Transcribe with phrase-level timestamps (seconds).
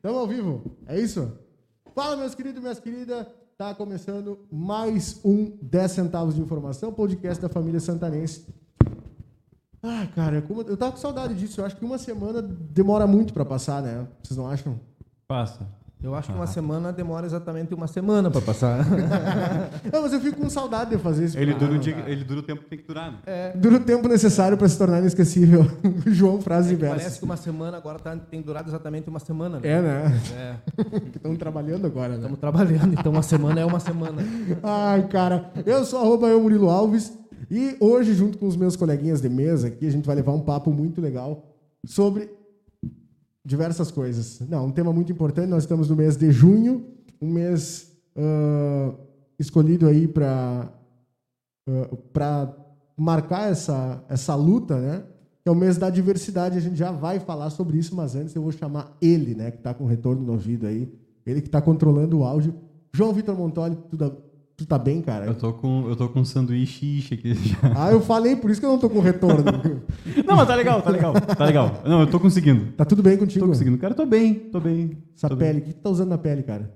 [0.00, 1.30] Estamos ao vivo, é isso?
[1.94, 3.26] Fala, meus queridos minhas queridas.
[3.58, 8.46] Tá começando mais um 10 centavos de informação, podcast da família santanense.
[9.82, 11.60] Ah, cara, como- eu tava com saudade disso.
[11.60, 14.06] Eu acho que uma semana demora muito pra passar, né?
[14.22, 14.80] Vocês não acham?
[15.28, 15.66] Passa.
[16.02, 18.86] Eu acho que uma semana demora exatamente uma semana para passar.
[19.92, 21.38] Não, mas eu fico com saudade de fazer isso.
[21.38, 23.12] Ele dura, o dia, ele dura o tempo que tem que durar.
[23.26, 23.52] né?
[23.54, 25.66] Dura o tempo necessário pra se tornar inesquecível.
[26.06, 26.96] João, frase É que inversa.
[26.96, 29.60] parece que uma semana agora tá- tem durado exatamente uma semana.
[29.60, 29.68] Né?
[29.68, 30.20] É, né?
[30.36, 30.54] É.
[31.16, 32.16] Estão trabalhando agora, né?
[32.16, 34.22] Estamos trabalhando, então uma semana é uma semana.
[34.62, 37.12] Ai, cara, eu sou arroba eu, Murilo Alves,
[37.50, 40.40] e hoje, junto com os meus coleguinhas de mesa aqui, a gente vai levar um
[40.40, 41.44] papo muito legal
[41.84, 42.30] sobre
[43.44, 44.40] diversas coisas.
[44.48, 46.86] Não, um tema muito importante, nós estamos no mês de junho,
[47.20, 48.94] um mês ah,
[49.38, 50.72] escolhido aí para
[52.12, 52.52] para
[52.96, 55.04] marcar essa, essa luta, né?
[55.44, 58.42] É o mês da diversidade, a gente já vai falar sobre isso, mas antes eu
[58.42, 60.92] vou chamar ele, né, que está com retorno no ouvido aí,
[61.24, 62.54] ele que está controlando o áudio.
[62.92, 64.16] João Vitor Montoli, tudo,
[64.64, 65.26] tu tá bem, cara?
[65.26, 67.56] Eu tô com, eu tô com um sanduíche aqui já.
[67.76, 69.44] Ah, eu falei, por isso que eu não tô com retorno.
[70.26, 71.82] Não, mas tá legal, tá legal, tá legal.
[71.84, 72.72] Não, eu tô conseguindo.
[72.72, 73.44] tá tudo bem contigo?
[73.44, 73.76] Tô conseguindo.
[73.78, 74.98] Cara, eu tô bem, tô bem.
[75.16, 76.72] Essa tô pele, o que tu tá usando na pele, cara?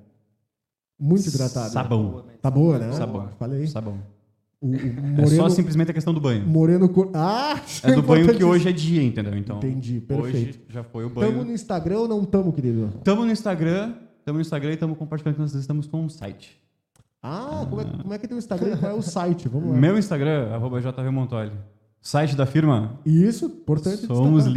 [0.98, 1.70] Muito hidratada.
[1.70, 2.24] Sabão.
[2.40, 2.92] Tá boa, né?
[2.92, 3.28] Sabão.
[3.38, 3.66] Falei.
[3.66, 3.98] Sabão.
[4.60, 6.46] O, o É moreno, só simplesmente a questão do banho.
[6.46, 6.90] moreno.
[7.14, 7.60] Ah!
[7.82, 9.36] É do banho que hoje é dia, entendeu?
[9.36, 10.58] Então, Entendi, perfeito.
[10.58, 11.44] Hoje já foi o Tamo banho.
[11.44, 12.90] no Instagram ou não tamo, querido?
[13.04, 13.92] Tamo no Instagram,
[14.24, 16.56] tamo no Instagram e tamo compartilhando que nós estamos com um site.
[17.26, 19.48] Ah, como é, como é que é teu Instagram qual é o site?
[19.48, 19.76] Vamos lá.
[19.76, 21.52] Meu Instagram, arroba JVMontoli.
[22.02, 24.52] Site da firma, Isso, importante somos destacar.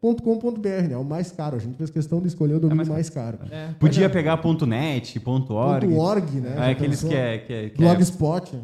[0.00, 0.92] .com.br, né?
[0.92, 1.56] É o mais caro.
[1.56, 3.38] A gente fez questão de escolher o domínio É mais mais caro.
[3.50, 3.68] É.
[3.78, 5.86] Podia pegar ponto .net, ponto .org.
[5.86, 6.54] Ponto .org, né?
[6.58, 7.38] É, aqueles que é...
[7.38, 8.58] Que é, que é- Blogspot.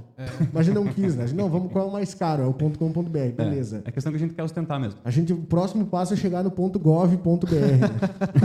[0.53, 1.25] Mas a gente não quis, né?
[1.25, 2.43] A gente, não, vamos qual é o mais caro?
[2.43, 3.83] É o .com.br, beleza.
[3.85, 4.99] É questão que a gente quer ostentar mesmo.
[5.05, 7.51] A gente, o próximo passo é chegar no .gov.br.
[7.51, 7.91] né?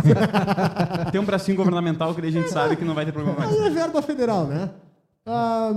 [1.11, 3.51] Tem um bracinho governamental que daí a gente sabe que não vai ter problema mais.
[3.51, 4.69] Aí é verba federal, né?
[5.25, 5.73] Ah,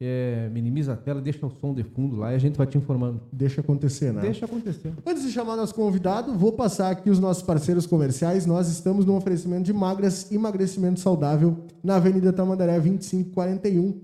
[0.03, 2.75] é, minimiza a tela, deixa o som de fundo lá e a gente vai te
[2.77, 3.21] informando.
[3.31, 4.21] Deixa acontecer, né?
[4.21, 4.91] Deixa acontecer.
[5.05, 8.45] Antes de chamar nosso convidado, vou passar aqui os nossos parceiros comerciais.
[8.47, 14.01] Nós estamos no oferecimento de Magras Emagrecimento Saudável na Avenida Tamandaré 2541,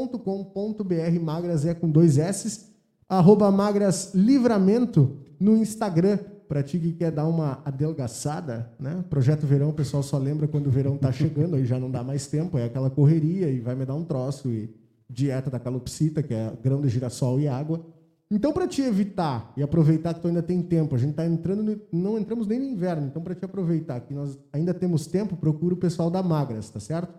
[0.00, 1.20] www.magras.com.br.
[1.22, 2.70] Magras é com dois S.
[3.08, 6.18] Arroba Magras Livramento no Instagram.
[6.46, 9.04] Pra ti que quer dar uma adelgaçada, né?
[9.08, 12.02] Projeto Verão, o pessoal só lembra quando o verão tá chegando, aí já não dá
[12.02, 14.48] mais tempo, é aquela correria e vai me dar um troço.
[14.50, 14.68] E
[15.08, 17.84] dieta da calopsita, que é grão de girassol e água.
[18.30, 21.62] Então, para te evitar e aproveitar que tu ainda tem tempo, a gente está entrando,
[21.64, 25.36] no- não entramos nem no inverno, então para te aproveitar que nós ainda temos tempo,
[25.36, 27.12] procura o pessoal da Magras, tá certo?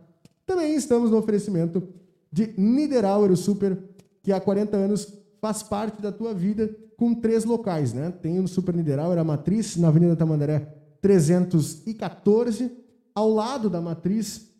[0.46, 1.84] Também estamos no oferecimento
[2.32, 3.78] de Niederauer, o super,
[4.24, 6.70] que há 40 anos faz parte da tua vida,
[7.02, 8.12] com três locais, né?
[8.12, 10.68] Tem o Super Niederauer, a Matriz, na Avenida Tamandaré
[11.02, 12.72] 314,
[13.16, 14.52] ao lado da Matriz,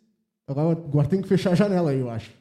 [0.44, 2.32] agora, agora tem que fechar a janela aí, eu acho.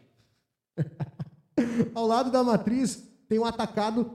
[1.94, 4.10] Ao lado da matriz tem um atacado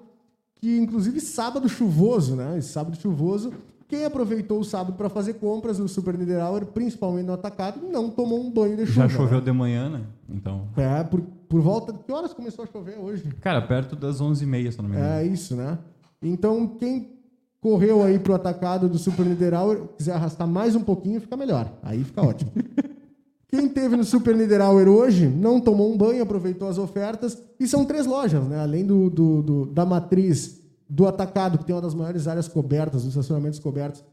[0.56, 2.58] que, inclusive, sábado chuvoso, né?
[2.58, 3.52] Esse sábado chuvoso.
[3.86, 8.40] Quem aproveitou o sábado para fazer compras no Super Niederauer, principalmente no atacado, não tomou
[8.40, 9.02] um banho de chuva.
[9.02, 9.44] Já choveu né?
[9.44, 10.02] de manhã, né?
[10.28, 10.66] Então.
[10.76, 11.92] É, por, por volta.
[11.92, 13.24] Que horas começou a chover hoje?
[13.40, 15.12] Cara, perto das 11h30, se não me engano.
[15.14, 15.78] É isso, né?
[16.22, 17.10] Então, quem
[17.60, 21.72] correu aí pro atacado do Super Niederauer, quiser arrastar mais um pouquinho, fica melhor.
[21.82, 22.52] Aí fica ótimo.
[23.48, 27.40] Quem teve no Super Niederauer hoje não tomou um banho, aproveitou as ofertas.
[27.60, 28.58] E são três lojas, né?
[28.58, 30.60] Além do, do- do- da matriz
[30.90, 34.04] do atacado, que tem uma das maiores áreas cobertas, os estacionamentos cobertos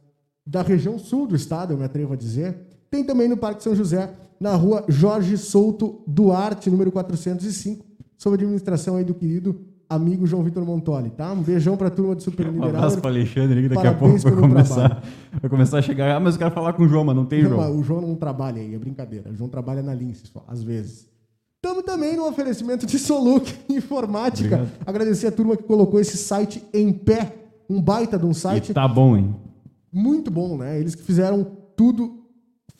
[0.46, 2.56] da região sul do estado, eu me atrevo a dizer.
[2.94, 4.08] Tem também no Parque São José,
[4.40, 7.84] na rua Jorge Souto Duarte, número 405,
[8.16, 11.32] sob administração aí do querido amigo João Vitor Montoli, tá?
[11.34, 14.24] Um beijão pra turma do Super Um abraço para Alexandre, que daqui a pouco Parabéns
[14.24, 15.04] vai começar,
[15.42, 16.16] vai começar a chegar.
[16.16, 17.80] Ah, mas eu quero falar com o João, mas não tem Não, João.
[17.80, 19.32] o João não trabalha aí, é brincadeira.
[19.32, 21.10] O João trabalha na Lince só, às vezes.
[21.56, 24.56] Estamos também no oferecimento de Soluc Informática.
[24.56, 24.72] Obrigado.
[24.86, 27.38] Agradecer a turma que colocou esse site em pé.
[27.68, 28.70] Um baita de um site.
[28.70, 29.36] E tá bom, hein?
[29.92, 30.80] Muito bom, né?
[30.80, 31.44] Eles que fizeram
[31.76, 32.23] tudo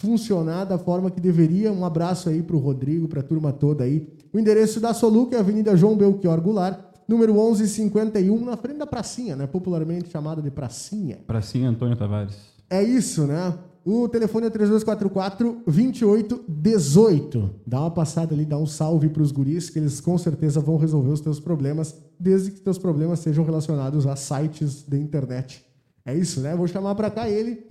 [0.04, 1.72] funcionar da forma que deveria.
[1.72, 4.06] Um abraço aí para o Rodrigo, para a turma toda aí.
[4.34, 6.78] O endereço da Soluc é Avenida João Belchior Goulart,
[7.08, 9.48] número 1151, na frente da pracinha, né?
[9.48, 11.20] Popularmente chamada de pracinha.
[11.26, 12.36] Pracinha Antônio Tavares.
[12.70, 13.58] É isso, né?
[13.86, 17.50] O telefone é 3244-2818.
[17.66, 20.76] Dá uma passada ali, dá um salve para os guris, que eles com certeza vão
[20.78, 25.64] resolver os teus problemas, desde que teus problemas sejam relacionados a sites da internet.
[26.06, 26.54] É isso, né?
[26.56, 27.66] Vou chamar para cá ele,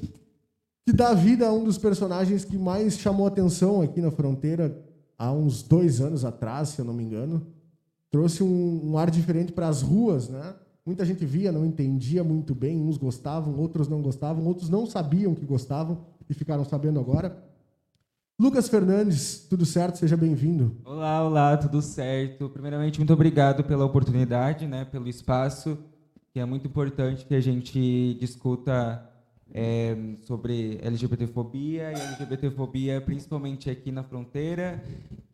[0.85, 4.77] que dá vida a um dos personagens que mais chamou atenção aqui na fronteira
[5.17, 7.47] há uns dois anos atrás, se eu não me engano.
[8.11, 10.55] Trouxe um, um ar diferente para as ruas, né?
[10.85, 15.33] Muita gente via, não entendia muito bem, uns gostavam, outros não gostavam, outros não sabiam
[15.33, 17.41] que gostavam e ficaram sabendo agora.
[18.37, 19.99] Lucas Fernandes, tudo certo?
[19.99, 20.77] Seja bem-vindo.
[20.85, 22.49] Olá, olá, tudo certo?
[22.51, 25.79] Primeiramente, muito obrigado pela oportunidade, né, pelo espaço,
[26.33, 29.09] que é muito importante que a gente discuta
[29.53, 34.83] é, sobre LGBTfobia e LGBTfobia, principalmente aqui na fronteira,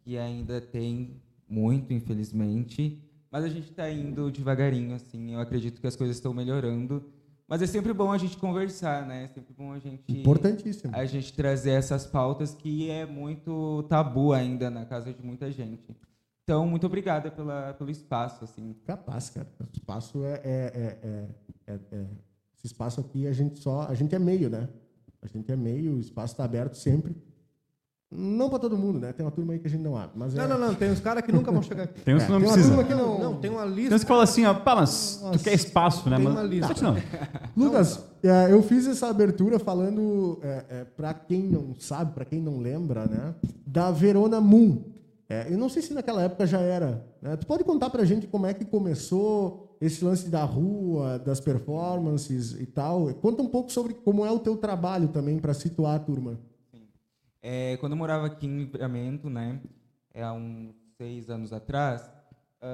[0.05, 5.87] que ainda tem muito, infelizmente, mas a gente está indo devagarinho, assim, eu acredito que
[5.87, 7.05] as coisas estão melhorando,
[7.47, 9.25] mas é sempre bom a gente conversar, né?
[9.25, 10.95] É sempre bom a gente Importantíssimo.
[10.95, 15.97] a gente trazer essas pautas que é muito tabu ainda na casa de muita gente.
[16.45, 18.75] Então, muito obrigada pela, pelo espaço, assim.
[18.85, 19.47] Capaz, cara.
[19.61, 22.07] Esse espaço é, é- é- é- é- é-
[22.69, 23.87] espaço aqui a gente só.
[23.89, 24.69] A gente é meio, né?
[25.21, 27.17] A gente é meio, o espaço está aberto sempre.
[28.11, 29.13] Não para todo mundo, né?
[29.13, 30.13] Tem uma turma aí que a gente não abre.
[30.17, 30.39] Mas é...
[30.39, 30.75] Não, não, não.
[30.75, 32.01] Tem uns caras que nunca vão chegar aqui.
[32.01, 32.75] Tem uns É, que não tem uma precisa.
[32.75, 33.19] turma que não.
[33.19, 33.95] Não, tem uma Tem lista.
[33.97, 36.17] uns que falam assim, ó, pá, mas tu Nossa, quer espaço, né?
[36.17, 36.35] tem mas...
[36.35, 36.73] uma lista.
[36.81, 36.97] Não.
[37.55, 42.41] Lucas, é, eu fiz essa abertura falando, é, é, para quem não sabe, para quem
[42.41, 43.35] não lembra, né,
[43.67, 44.85] da Verona Moon.
[45.29, 47.05] É, eu não sei se naquela época já era.
[47.21, 47.37] Né?
[47.37, 52.53] Tu pode contar pra gente como é que começou esse lance da rua, das performances
[52.53, 53.13] e tal?
[53.15, 56.39] Conta um pouco sobre como é o teu trabalho também para situar a turma.
[57.43, 59.61] É, quando eu morava aqui em Livramento, né,
[60.13, 62.11] é, há uns seis anos atrás...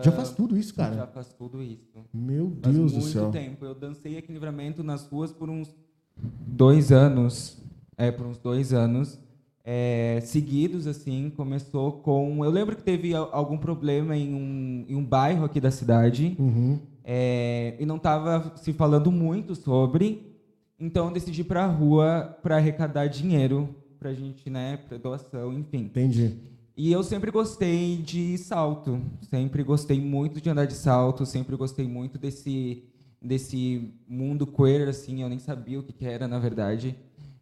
[0.02, 0.94] Já ah, faz tudo isso, cara?
[0.94, 2.06] Já faz tudo isso.
[2.10, 3.30] Meu Faz Deus do muito céu.
[3.30, 3.66] tempo.
[3.66, 5.76] Eu dancei aqui em Livramento nas ruas por uns
[6.16, 7.58] dois anos.
[7.94, 9.20] É, por uns dois anos.
[9.64, 11.30] é, seguidos, assim.
[11.30, 12.44] Começou com...
[12.44, 16.36] Eu lembro que teve al- algum problema em um, em um bairro aqui da cidade.
[16.38, 16.78] Uhum.
[17.04, 20.34] É, e não estava se falando muito sobre.
[20.80, 23.68] Então, eu decidi ir para a rua para arrecadar dinheiro
[23.98, 24.78] para a gente, né?
[24.88, 25.82] Para doação, enfim.
[25.82, 26.36] Entendi.
[26.76, 31.86] E eu sempre gostei de salto, sempre gostei muito de andar de salto, sempre gostei
[31.86, 32.82] muito desse
[33.22, 36.94] desse mundo queer assim, eu nem sabia o que, que era na verdade.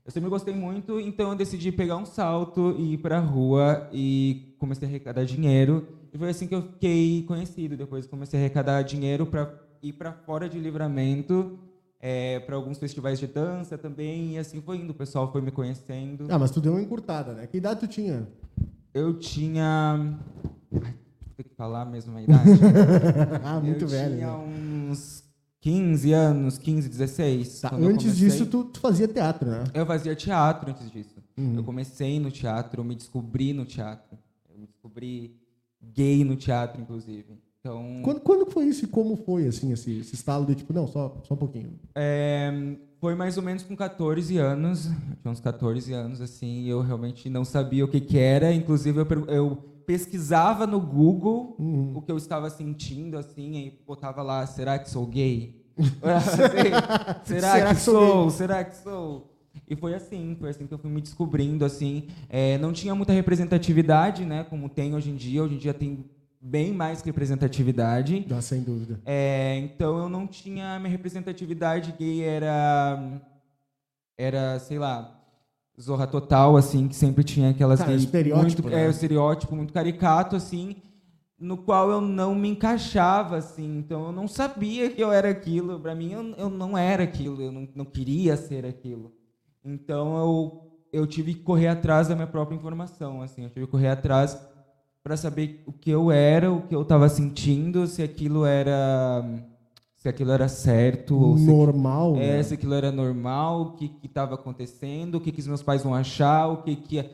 [0.04, 3.88] Eu sempre gostei muito, então eu decidi pegar um salto e ir para a rua
[3.92, 5.88] e comecei a arrecadar dinheiro.
[6.12, 7.76] E foi assim que eu fiquei conhecido.
[7.76, 11.58] Depois comecei a arrecadar dinheiro para ir para fora de livramento,
[12.46, 14.90] para alguns festivais de dança também, e assim foi indo.
[14.90, 16.26] O pessoal foi me conhecendo.
[16.28, 17.46] Ah, mas tu deu uma encurtada, né?
[17.46, 18.28] Que idade tu tinha?
[18.92, 20.18] Eu tinha.
[20.82, 20.94] Ai,
[21.36, 22.50] Tem que falar mesmo a idade.
[23.42, 24.16] ah, muito eu velho.
[24.16, 24.90] tinha né?
[24.90, 25.24] uns
[25.60, 27.60] 15 anos, 15, 16.
[27.60, 29.64] Tá, eu Antes disso, tu, tu fazia teatro, né?
[29.72, 31.22] Eu fazia teatro antes disso.
[31.38, 31.54] Uhum.
[31.56, 34.18] Eu comecei no teatro, eu me descobri no teatro.
[34.50, 35.41] Eu me descobri
[35.94, 37.38] gay no teatro, inclusive.
[37.60, 40.86] Então, Quando, quando foi isso e como foi, assim, esse, esse estalo de tipo, não,
[40.88, 41.78] só, só um pouquinho.
[41.94, 44.90] é, foi mais ou menos com 14 anos.
[45.20, 48.52] Tinha uns 14 anos, assim, eu realmente não sabia o que, que era.
[48.52, 51.92] Inclusive, eu, eu pesquisava no Google Uhum.
[51.96, 55.60] o que eu estava sentindo, assim, e botava lá, será que sou gay?
[56.02, 56.36] Assim,
[57.24, 58.30] será, Será que, que sou sou?
[58.30, 59.31] Será que sou?
[59.68, 62.08] E foi assim, foi assim que eu fui me descobrindo, assim.
[62.28, 65.42] É, não tinha muita representatividade, né, como tem hoje em dia.
[65.42, 66.04] Hoje em dia tem
[66.42, 68.26] bem mais representatividade.
[68.30, 69.00] Ah, sem dúvida.
[69.06, 73.20] É, então eu não tinha minha representatividade gay era
[74.18, 75.18] era sei lá
[75.80, 78.84] zorra total assim que sempre tinha aquelas Cara, gay estereótipo, muito né?
[78.84, 80.76] é o estereótipo muito caricato assim
[81.38, 85.80] no qual eu não me encaixava assim então eu não sabia que eu era aquilo
[85.80, 89.12] para mim eu, eu não era aquilo eu não, não queria ser aquilo
[89.64, 93.72] então eu eu tive que correr atrás da minha própria informação assim eu tive que
[93.72, 94.38] correr atrás
[95.02, 99.24] para saber o que eu era, o que eu estava sentindo, se aquilo era
[99.96, 102.42] se aquilo era certo ou se, Normal, é, né?
[102.42, 105.94] se aquilo era normal, o que estava acontecendo, o que, que os meus pais vão
[105.94, 107.10] achar, o que, que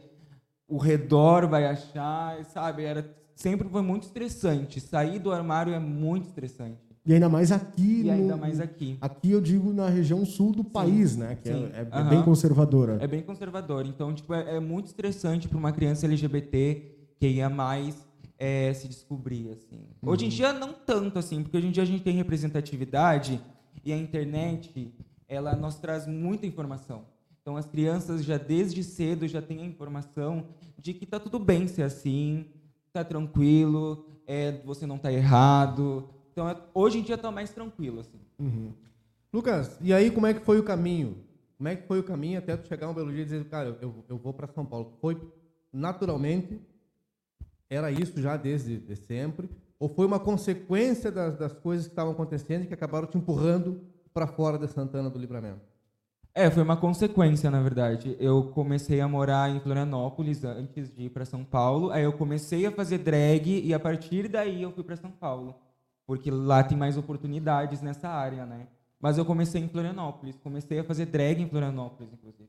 [0.66, 2.84] o redor vai achar, sabe?
[2.84, 4.80] Era sempre foi muito estressante.
[4.80, 6.87] Sair do armário é muito estressante.
[7.08, 8.02] E ainda mais aqui.
[8.02, 8.98] E ainda no- mais aqui.
[9.00, 11.38] Aqui eu digo na região sul do país, né?
[11.42, 12.10] Que é, é- é Aham.
[12.10, 12.98] bem conservadora.
[13.00, 13.86] É bem conservador.
[13.86, 16.82] Então, tipo, é, é muito estressante para uma criança LGBT
[17.18, 18.06] que ia mais
[18.38, 19.80] é, se descobrir, assim.
[20.00, 23.40] Hoje em dia, não tanto, assim, porque hoje em dia a gente tem representatividade
[23.84, 24.92] e a internet,
[25.26, 27.02] ela nos traz muita informação.
[27.40, 30.44] Então, as crianças já desde cedo já têm a informação
[30.78, 32.44] de que tá tudo bem ser assim,
[32.92, 36.08] tá tranquilo, é, você não tá errado.
[36.38, 38.20] Então, é- hoje em dia tá mais tranquilo, assim.
[39.32, 41.16] Lucas, e aí como é que foi o caminho?
[41.56, 43.76] Como é que foi o caminho até tu chegar um belo dia e dizer, cara,
[43.82, 44.92] eu, eu vou para São Paulo?
[45.00, 45.20] Foi
[45.72, 46.60] naturalmente,
[47.68, 49.50] era isso já desde de sempre?
[49.80, 53.80] Ou foi uma consequência das, das coisas que estavam acontecendo e que acabaram te empurrando
[54.14, 55.60] para fora de Santana do Livramento?
[56.32, 58.16] É, foi uma consequência, na verdade.
[58.20, 61.90] Eu comecei a morar em Florianópolis antes de ir para São Paulo.
[61.90, 65.56] Aí eu comecei a fazer drag e a partir daí eu fui para São Paulo,
[66.08, 68.66] porque lá tem mais oportunidades nessa área, né?
[68.98, 72.48] Mas eu comecei em Florianópolis, comecei a fazer drag em Florianópolis, inclusive.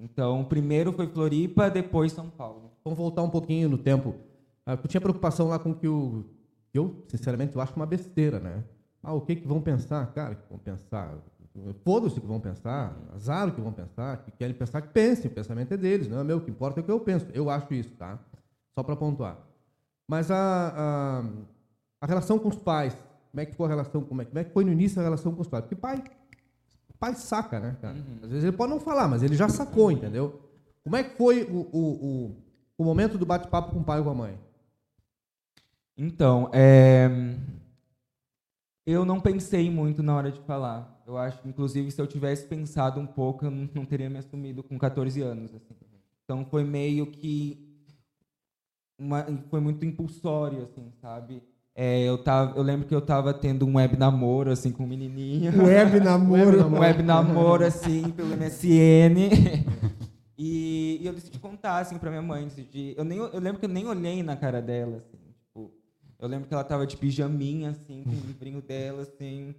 [0.00, 2.72] Então, primeiro foi Floripa, depois São Paulo.
[2.84, 4.16] Vamos voltar um pouquinho no tempo.
[4.66, 6.24] Ah, tu tinha preocupação lá com que o...
[6.74, 8.64] Eu, sinceramente, eu acho uma besteira, né?
[9.00, 10.12] Ah, o que que vão pensar?
[10.12, 11.16] Cara, que vão pensar?
[11.84, 15.34] Foda-se que vão pensar, azar o que vão pensar, que querem pensar que pensem, o
[15.34, 17.28] pensamento é deles, não é meu, o que importa é o que eu penso.
[17.32, 18.18] Eu acho isso, tá?
[18.74, 19.38] Só para pontuar.
[20.08, 21.24] Mas a, a,
[22.02, 22.94] a relação com os pais,
[23.30, 25.04] como é que ficou a relação, como é, como é que foi no início a
[25.04, 25.62] relação com os pais?
[25.62, 26.02] Porque pai,
[26.98, 27.96] pai saca, né, cara?
[28.22, 30.42] Às vezes ele pode não falar, mas ele já sacou, entendeu?
[30.82, 31.78] Como é que foi o, o,
[32.26, 32.36] o,
[32.78, 34.38] o momento do bate-papo com o pai ou com a mãe?
[35.96, 37.08] Então, é,
[38.84, 41.00] eu não pensei muito na hora de falar.
[41.06, 44.62] Eu acho, inclusive, se eu tivesse pensado um pouco, eu não, não teria me assumido
[44.62, 45.54] com 14 anos.
[45.54, 45.74] assim.
[46.24, 47.68] Então, foi meio que
[48.98, 51.42] uma- foi muito impulsório, assim, sabe?
[51.74, 54.86] É, eu tava, eu lembro que eu tava tendo um web namoro assim com um
[54.86, 55.52] menininho.
[55.64, 56.66] Web namoro.
[56.68, 59.64] um web namoro assim pelo MSN.
[60.36, 63.64] E, e eu decidi contar assim para minha mãe, decidi, eu nem eu lembro que
[63.66, 65.70] eu nem olhei na cara dela assim, tipo,
[66.18, 69.54] eu lembro que ela tava de pijaminha assim, com o livrinho dela assim,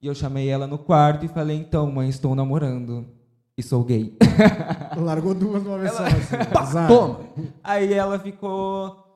[0.00, 3.06] e eu chamei ela no quarto e falei: "Então, mãe, estou namorando
[3.56, 4.16] e sou gay".
[4.96, 6.04] Largou duas de uma vez só.
[6.04, 6.36] assim.
[6.88, 7.20] Toma!
[7.64, 9.07] Aí ela ficou.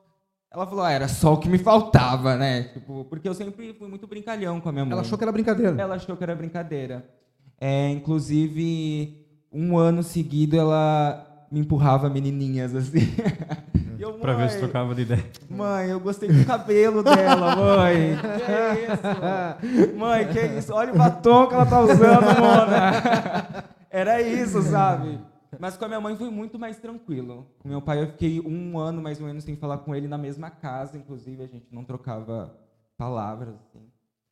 [0.53, 2.63] Ela falou, ah, era só o que me faltava, né?
[2.73, 4.91] Tipo, porque eu sempre fui muito brincalhão com a minha mãe.
[4.91, 5.75] Ela achou que era brincadeira.
[5.81, 7.03] Ela achou que era brincadeira.
[7.59, 12.99] É, inclusive, um ano seguido ela me empurrava menininhas assim.
[13.97, 15.23] Eu, Pra ver se "Mãe, trocava de ideia.
[15.49, 18.17] Mãe, eu gostei do cabelo dela, mãe.
[18.43, 19.95] Que isso?
[19.97, 20.73] Mãe, que isso?
[20.73, 23.63] Olha o batom que ela tá usando, Mona.
[23.89, 25.19] Era isso, sabe?
[25.59, 27.47] Mas com a minha mãe foi muito mais tranquilo.
[27.59, 30.17] Com meu pai eu fiquei um ano mais ou menos sem falar com ele na
[30.17, 32.57] mesma casa, inclusive a gente não trocava
[32.97, 33.55] palavras.
[33.55, 33.85] Assim.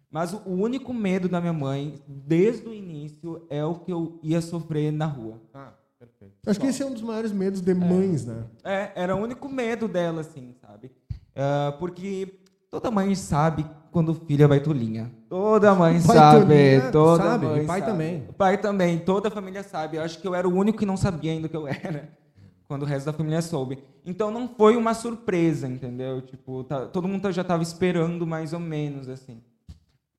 [0.10, 4.42] Mas o único medo da minha mãe, desde o início, é o que eu ia
[4.42, 5.42] sofrer na rua.
[5.54, 6.36] Ah, perfeito.
[6.46, 8.46] Acho que esse é um dos maiores medos de mães, né?
[8.64, 10.92] É, era o único medo dela, assim, sabe?
[11.36, 12.41] Ah, porque
[12.72, 15.12] toda mãe sabe quando filha vai tolinha.
[15.30, 16.46] Toda mãe sabe.
[16.48, 17.92] tolinha, toda sabe, mãe e pai sabe.
[17.92, 18.26] também.
[18.30, 19.98] O pai também, toda a família sabe.
[19.98, 22.10] Eu acho que eu era o único que não sabia ainda o que eu era.
[22.68, 23.80] Quando o resto da família soube.
[24.06, 26.22] Então não foi uma surpresa, entendeu?
[26.22, 29.42] Tipo, tá- todo mundo já estava esperando mais ou menos, assim.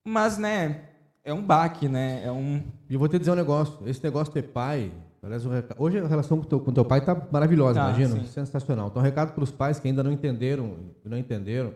[0.06, 0.82] Mas, né,
[1.24, 2.22] é um baque, né?
[2.22, 2.62] É um.
[2.90, 3.78] E eu vou te dizer um negócio.
[3.86, 4.92] Esse negócio de ter pai.
[5.22, 5.44] Aliás,
[5.78, 8.24] hoje a relação com teu, com teu pai tá maravilhosa, Tá, imagina.
[8.26, 8.88] Sensacional.
[8.88, 11.72] Então, um recado para os pais que ainda não entenderam, não entenderam.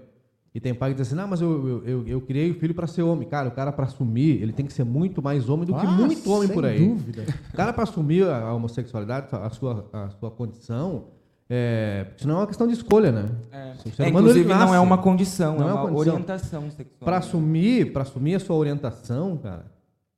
[0.56, 2.72] E tem pai que diz assim: não, mas eu, eu, eu, eu criei o filho
[2.74, 3.28] para ser homem.
[3.28, 5.90] Cara, o cara para assumir, ele tem que ser muito mais homem do que Ah,
[5.90, 6.78] muito homem sem por aí.
[6.88, 7.26] dúvida.
[7.52, 11.08] O cara para assumir a a homossexualidade, a sua, a sua condição,
[11.50, 13.28] é, senão é uma questão de escolha, né?
[13.52, 16.14] É, é, inclusive, não é uma condição, Não é é uma uma condição.
[16.14, 17.00] orientação sexual.
[17.04, 19.66] Para assumir, para assumir a sua orientação, cara.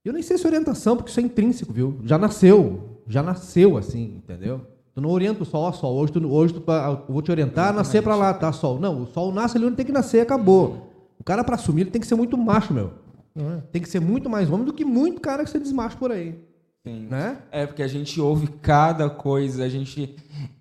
[0.04, 1.99] Eu nem sei se é orientação, porque isso é intrínseco, viu?
[2.04, 4.61] Já nasceu, já nasceu assim, entendeu?
[4.99, 7.69] Tu não orienta o sol, ó, sol, hoje, tu, hoje tu, eu vou te orientar
[7.69, 8.81] a nascer para lá, tá, sol?
[8.81, 10.90] Não, o sol nasce ali onde tem que nascer, acabou.
[11.21, 12.90] O cara para assumir, ele tem que ser muito macho, meu.
[13.37, 13.61] É?
[13.71, 16.37] Tem que ser muito mais homem do que muito cara que se desmacha por aí,
[16.85, 17.07] Sim.
[17.09, 17.38] né?
[17.52, 20.17] É, porque a gente ouve cada coisa, a gente.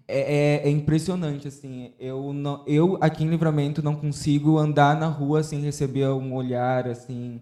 [0.08, 1.94] É, é- é impressionante, assim.
[2.00, 6.88] Eu, não, eu, aqui em Livramento, não consigo andar na rua sem receber um olhar,
[6.88, 7.42] assim.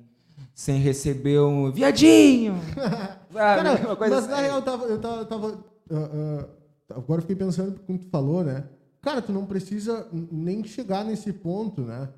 [0.54, 1.70] Sem receber um.
[1.74, 2.56] Viadinho!
[3.34, 3.34] Sabe?
[3.34, 4.44] Cara, Uma coisa mas na assim.
[4.46, 5.58] real, eu tava, eu tava, eu tava,
[5.92, 6.46] ah, ah,
[6.90, 8.66] agora fiquei pensando quando tu falou, né?
[9.02, 12.10] Cara, tu não precisa nem chegar nesse ponto, né?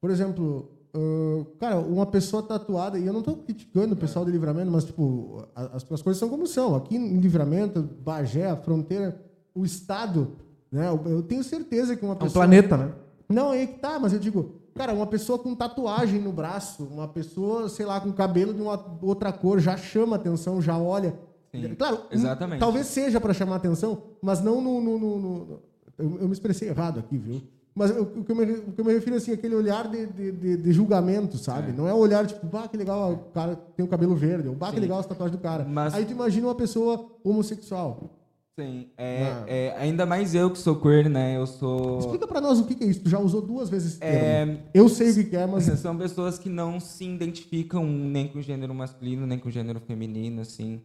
[0.00, 4.30] Por exemplo, ah, cara, uma pessoa tatuada, e eu não tô criticando o pessoal de
[4.30, 6.74] Livramento, mas, tipo, as, as coisas são como são.
[6.74, 9.20] Aqui em Livramento, Bagé, a fronteira,
[9.54, 10.32] o Estado,
[10.72, 10.88] né?
[10.88, 12.44] Eu, tenho certeza que uma É um pessoa...
[12.44, 12.92] planeta, né?
[13.28, 17.08] Não, aí que tá, mas eu digo, cara, uma pessoa com tatuagem no braço, uma
[17.08, 21.18] pessoa, sei lá, com cabelo de uma outra cor, já chama atenção, já olha.
[21.62, 22.60] Sim, claro, exatamente.
[22.60, 24.80] talvez seja para chamar atenção, mas não no.
[24.80, 25.58] no- no- no-
[25.98, 27.42] eu, eu me expressei errado aqui, viu?
[27.74, 29.86] Mas eu- o que eu me, o que eu me refiro assim, é aquele olhar
[29.88, 31.72] de, de, de- de julgamento, sabe?
[31.72, 34.54] Não é o olhar tipo, bah, que legal, o cara tem o cabelo verde, ou
[34.54, 34.80] bah, que Sim.
[34.80, 35.64] legal as tatuagens do cara.
[35.64, 38.10] Mas- Aí tu imagina uma pessoa homossexual.
[38.58, 39.44] Sim, é, Ah.
[39.46, 41.36] é, ainda mais eu que sou queer, né?
[41.36, 41.98] Eu sou.
[41.98, 43.00] Explica pra nós o que que é isso.
[43.02, 44.58] Tu já usou duas vezes esse É, termo.
[44.72, 48.38] Eu sei o que que é, mas São pessoas que não se identificam nem com
[48.38, 50.80] o gênero masculino, nem com o gênero feminino, assim.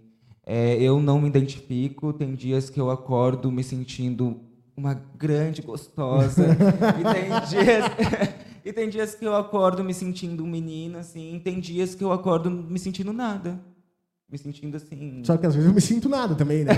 [0.53, 2.11] É, eu não me identifico.
[2.11, 4.37] Tem dias que eu acordo me sentindo
[4.75, 6.45] uma grande gostosa.
[6.99, 7.85] e, tem dias,
[8.65, 11.37] e tem dias que eu acordo me sentindo um menino, assim.
[11.37, 13.61] E tem dias que eu acordo me sentindo nada.
[14.29, 15.23] Me sentindo assim.
[15.23, 16.73] Só que às vezes eu me sinto nada também, né?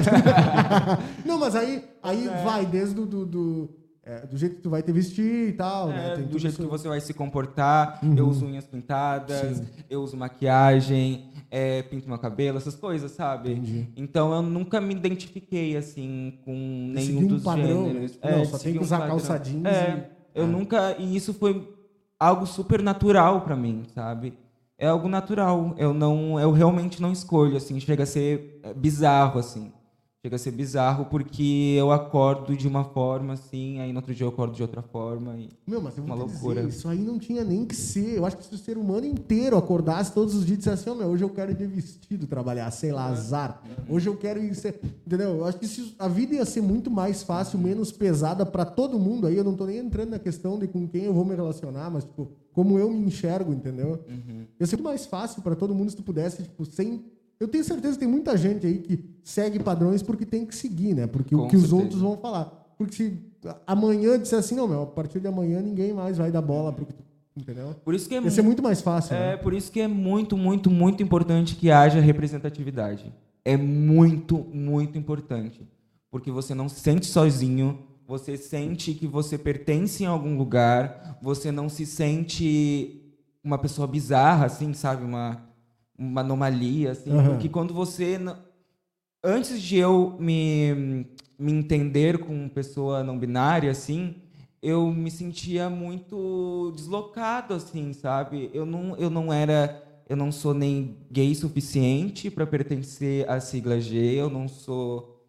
[1.26, 3.70] não, mas aí, aí vai desde do, do, do,
[4.06, 6.12] é, do jeito que tu vai te vestir e tal, né?
[6.12, 6.62] É, Tem do jeito isso.
[6.64, 9.66] que você vai se comportar, eu uso unhas pintadas, Sim.
[9.90, 13.52] eu uso maquiagem, é, pinto meu cabelo, essas coisas, sabe?
[13.54, 13.88] Entendi.
[13.96, 18.12] Então eu nunca me identifiquei assim com nenhum seguir um dos padrão, gêneros.
[18.14, 18.18] né?
[18.22, 19.18] É, Não, de só tem que usar padrão.
[19.18, 20.48] calça jeans É, e- eu Ah.
[20.48, 21.74] nunca e isso foi
[22.20, 24.34] algo super natural pra mim, sabe?
[24.78, 25.76] É algo natural.
[25.78, 27.80] Eu não, eu realmente não escolho assim.
[27.80, 29.72] Chega a ser é, bizarro assim.
[30.26, 34.26] Chega a ser bizarro porque eu acordo de uma forma assim, aí no outro dia
[34.26, 35.36] eu acordo de outra forma.
[35.38, 35.50] E...
[35.68, 36.62] Meu, mas eu vou Uma loucura.
[36.64, 38.16] dizer, isso aí não tinha nem que ser.
[38.20, 40.92] Eu acho que se o ser humano inteiro acordasse todos os dias e dissesse assim,
[40.92, 43.62] "Ô, meu, hoje eu quero ir de vestido trabalhar, sei lá, azar.
[43.90, 44.80] Hoje eu quero ir ser...
[45.06, 45.40] Entendeu?
[45.40, 49.28] Eu acho que a vida ia ser muito mais fácil, menos pesada pra todo mundo.
[49.28, 51.90] Aí eu não tô nem entrando na questão de com quem eu vou me relacionar,
[51.92, 54.00] mas, tipo, como eu me enxergo, entendeu?
[54.08, 54.46] Uhum.
[54.58, 57.04] Ia ser muito mais fácil pra todo mundo se tu pudesse, tipo, sem...
[57.40, 60.94] Eu tenho certeza que tem muita gente aí que segue padrões porque tem que seguir,
[60.94, 61.08] né?
[61.08, 61.82] Porque o Com que os certeza.
[61.84, 62.46] outros vão falar.
[62.78, 63.20] Porque se
[63.68, 66.86] amanhã disser assim, não, meu, a partir de amanhã ninguém mais vai dar bola pro
[66.86, 67.04] que tu...
[67.36, 67.76] Entendeu?
[67.84, 69.38] Por isso que é Ia ser muito mais fácil, É né?
[69.38, 73.12] por isso que é muito, muito, muito importante que haja representatividade.
[73.44, 75.68] É muito, muito importante.
[76.12, 81.52] Porque você não se sente sozinho, você sente que você pertence em algum lugar, você
[81.52, 83.02] não se sente
[83.44, 85.04] uma pessoa bizarra, assim, sabe?
[85.04, 85.44] Uma,
[86.04, 87.12] uma anomalia, assim.
[87.12, 87.30] Aham.
[87.32, 88.20] Porque quando você.
[89.24, 91.06] Antes de eu me,
[91.40, 94.16] me entender como pessoa não binária, assim,
[94.62, 98.50] eu me sentia muito deslocado, assim, sabe?
[98.54, 103.80] Eu não, eu não era, eu não sou nem gay suficiente para pertencer à sigla
[103.80, 105.22] G, eu não sou,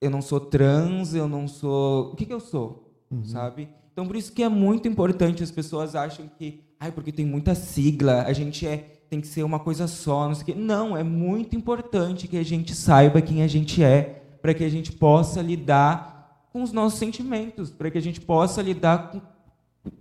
[0.00, 2.92] eu não sou trans, eu não sou, o que que eu sou,
[3.24, 3.68] sabe?
[3.92, 7.54] Então por isso que é muito importante as pessoas acham que, ai, porque tem muita
[7.54, 10.54] sigla, a gente é tem que ser uma coisa só, não sei o quê.
[10.54, 14.68] Não, é muito importante que a gente saiba quem a gente é, para que a
[14.68, 19.20] gente possa lidar com os nossos sentimentos, para que a gente possa lidar com,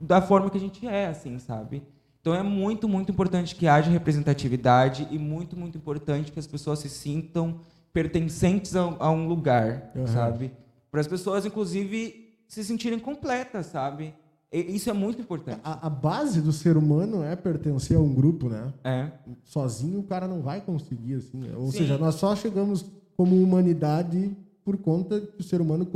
[0.02, 1.84] da forma que a gente é, assim, sabe?
[2.22, 6.80] Então é muito, muito importante que haja representatividade e muito, muito importante que as pessoas
[6.80, 7.60] se sintam
[7.94, 10.08] pertencentes a, a um lugar, Uhum.
[10.08, 10.52] sabe?
[10.92, 14.14] Para as pessoas, inclusive, se sentirem completas, sabe?
[14.60, 15.60] Isso é muito importante.
[15.64, 18.74] A, a base do ser humano é pertencer a um grupo, né?
[18.84, 19.12] É.
[19.44, 21.40] Sozinho o cara não vai conseguir, assim.
[21.40, 21.54] né?
[21.56, 21.80] Ou Sim.
[21.80, 22.86] seja, nós só chegamos
[23.18, 25.88] como humanidade por conta que o ser humano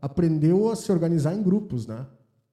[0.00, 2.06] aprendeu a se organizar em grupos, né?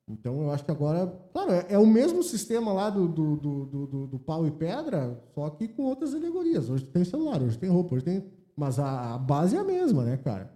[0.08, 3.66] Então eu acho que agora, claro, é, é o mesmo sistema lá do, do, do,
[3.66, 6.70] do- do- do pau e pedra, só que com outras alegorias.
[6.70, 8.24] Hoje tem celular, hoje tem roupa, hoje tem.
[8.56, 10.52] Mas a, a base é a mesma, né, cara?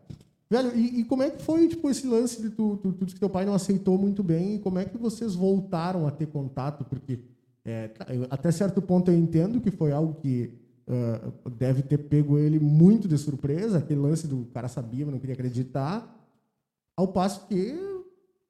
[0.49, 3.19] Velho, e, e como é que foi, tipo, esse lance de tu, tu, tu que
[3.19, 6.83] teu pai não aceitou muito bem, e como é que vocês voltaram a ter contato?
[6.85, 7.19] Porque
[7.63, 10.51] é, tá, até certo ponto eu entendo que foi algo que
[10.89, 15.19] ah, deve ter pego ele muito de surpresa, aquele lance do cara sabia, mas não
[15.19, 16.15] queria acreditar,
[16.97, 17.77] ao passo que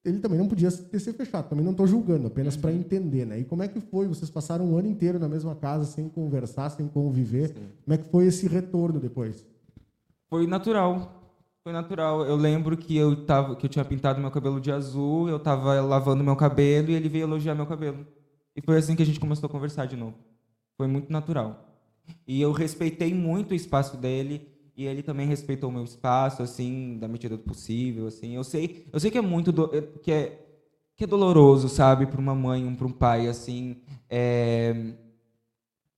[0.06, 1.50] ele também não podia ter se fechado.
[1.50, 3.40] Também não estou julgando, apenas para entender, né?
[3.40, 4.08] E como é que foi?
[4.08, 7.54] Vocês passaram um ano inteiro na mesma casa, sem conversar, sem conviver.
[7.84, 9.46] Como é que foi esse retorno depois?
[10.30, 11.19] Foi natural.
[11.70, 12.26] Foi natural.
[12.26, 15.80] Eu lembro que eu tava, que eu tinha pintado meu cabelo de azul, eu tava
[15.82, 18.08] lavando meu cabelo e ele veio elogiar meu cabelo.
[18.56, 20.16] E foi assim que a gente começou a conversar de novo.
[20.76, 21.80] Foi muito natural.
[22.28, 26.98] E eu respeitei muito o espaço dele e ele também respeitou o meu espaço, assim,
[27.00, 28.36] da medida do possível, assim.
[28.36, 29.70] Eu sei, eu sei que é muito do-
[30.02, 30.46] que é
[30.98, 33.78] que é doloroso, sabe, para uma mãe, para um pai, assim,
[34.10, 34.96] é,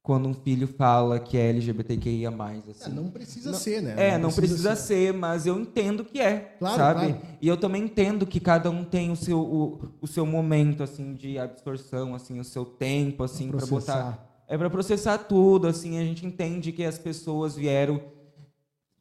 [0.04, 2.32] quando um filho fala que é LGBTQIA+,
[2.70, 2.92] assim.
[2.92, 3.94] não precisa Não- ser, né?
[3.98, 5.14] É, não precisa, ser.
[5.14, 7.00] mas eu entendo que é, Claro, sabe?
[7.14, 7.22] claro.
[7.40, 11.14] E eu também entendo que cada um tem o seu, o, o seu momento, assim,
[11.14, 14.04] de absorção, assim, o seu tempo, assim, para processar.
[14.04, 14.28] botar...
[14.48, 18.02] É para processar tudo, assim, a gente entende que as pessoas vieram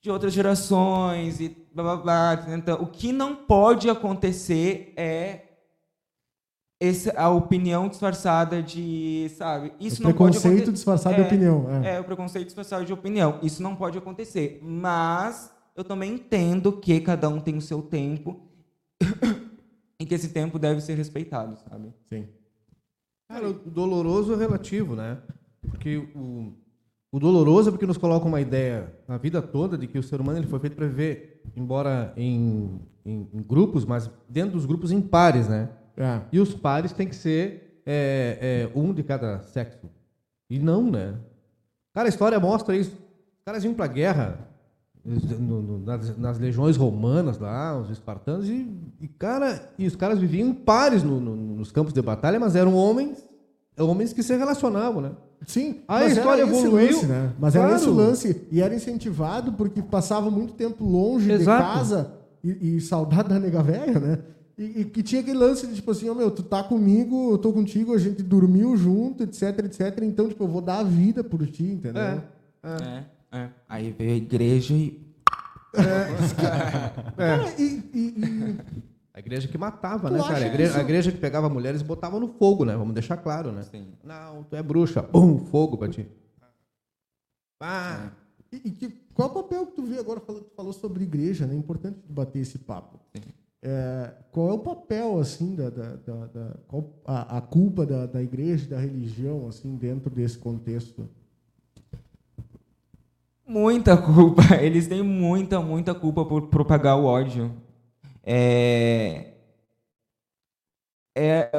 [0.01, 2.55] de outras gerações e blá, blá, blá.
[2.57, 5.41] Então, o que não pode acontecer é
[6.81, 9.73] essa a opinião disfarçada de, sabe?
[9.79, 10.73] Isso o não pode preconceito acontecer.
[10.73, 11.67] disfarçado de É, opinião.
[11.85, 11.97] É.
[11.97, 13.39] É, o preconceito disfarçado de opinião.
[13.43, 14.59] Isso não pode acontecer.
[14.63, 18.41] Mas eu também entendo que cada um tem o seu tempo
[20.01, 21.93] e que esse tempo deve ser respeitado, sabe?
[22.09, 22.27] Sim.
[23.31, 25.19] Cara, o doloroso é relativo, né?
[25.69, 26.55] Porque o,
[27.13, 30.21] o doloroso é porque nos coloca uma ideia a vida toda de que o ser
[30.21, 34.91] humano ele foi feito para viver, embora em, em, em grupos, mas dentro dos grupos
[34.91, 35.69] em pares, né?
[36.01, 36.21] É.
[36.33, 39.89] E os pares têm que ser é, é, um de cada sexo.
[40.49, 41.15] E não, né?
[41.95, 42.93] Cara, a história mostra isso.
[42.93, 44.39] Os caras iam pra guerra
[45.05, 48.69] no- no- nas, nas legiões romanas lá, os espartanos, e,
[49.01, 52.55] e, cara, e os caras viviam em pares no- no- nos campos de batalha, mas
[52.55, 53.25] eram homens,
[53.79, 55.13] homens que se relacionavam, né?
[55.47, 56.93] Sim, a história era esse evoluiu.
[56.93, 57.33] lance, né?
[57.39, 57.81] Mas era Claro.
[57.81, 58.47] esse o lance.
[58.53, 61.63] E era incentivado porque passava muito tempo longe Exato.
[61.67, 62.13] de casa
[62.45, 64.19] e, e saudade da nega velha, né?
[64.61, 67.39] E, e que tinha aquele lance de tipo assim, ó meu, tu tá comigo, eu
[67.39, 70.01] tô contigo, a gente dormiu junto, etc, etc.
[70.03, 72.03] Então, tipo, eu vou dar a vida por ti, entendeu?
[72.03, 72.23] É.
[72.63, 73.05] É,
[73.39, 73.49] é.
[73.67, 75.01] Aí veio a igreja e.
[77.17, 77.63] Cara, e,
[77.95, 78.59] e- e-
[79.15, 80.45] A igreja que matava, Tu né, cara?
[80.45, 82.77] A igreja, a igreja que pegava mulheres e botava no fogo, né?
[82.77, 83.63] Vamos deixar claro, né?
[83.63, 83.87] Sim.
[84.05, 85.01] Não, tu é bruxa.
[85.03, 86.07] Bum, fogo pra ti.
[87.63, 88.11] Ah,
[88.53, 91.05] e- e que- qual é o papel que tu vê agora, falou, tu falou sobre
[91.05, 91.55] igreja, né?
[91.55, 92.99] É importante bater esse papo.
[93.63, 98.07] É, qual é o papel, assim, da, da, da- da- qual a, a culpa da,
[98.07, 101.09] da igreja, da religião, assim, dentro desse contexto?
[103.47, 104.43] Muita culpa.
[104.63, 107.53] Eles têm muita, muita culpa por propagar o ódio.
[108.25, 109.27] É.
[111.15, 111.51] É,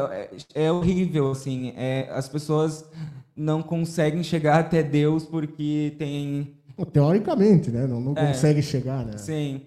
[0.55, 1.73] é, é horrível, assim.
[1.75, 2.89] É, as pessoas
[3.35, 6.57] não conseguem chegar até Deus porque tem
[6.91, 7.85] Teoricamente, né?
[7.85, 8.27] Não, não É.
[8.27, 9.17] consegue chegar, né?
[9.17, 9.61] Sim.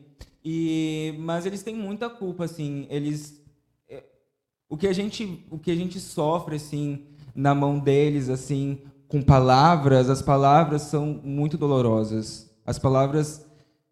[0.44, 3.42] E mas eles têm muita culpa assim, eles
[3.88, 4.04] é,
[4.68, 8.78] o que a gente o que a gente sofre assim na mão deles assim,
[9.08, 12.50] com palavras, as palavras são muito dolorosas.
[12.66, 13.44] As palavras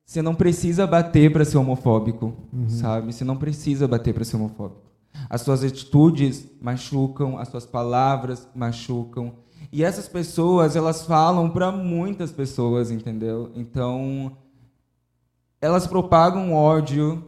[0.04, 2.34] você não precisa bater para ser homofóbico,
[2.68, 3.12] sabe?
[3.12, 4.82] Você não precisa bater para ser homofóbico.
[5.30, 9.32] As suas atitudes machucam, as suas palavras machucam.
[9.72, 13.50] E essas pessoas, elas falam para muitas pessoas, entendeu?
[13.54, 14.36] Então,
[15.62, 17.22] elas propagam ódio,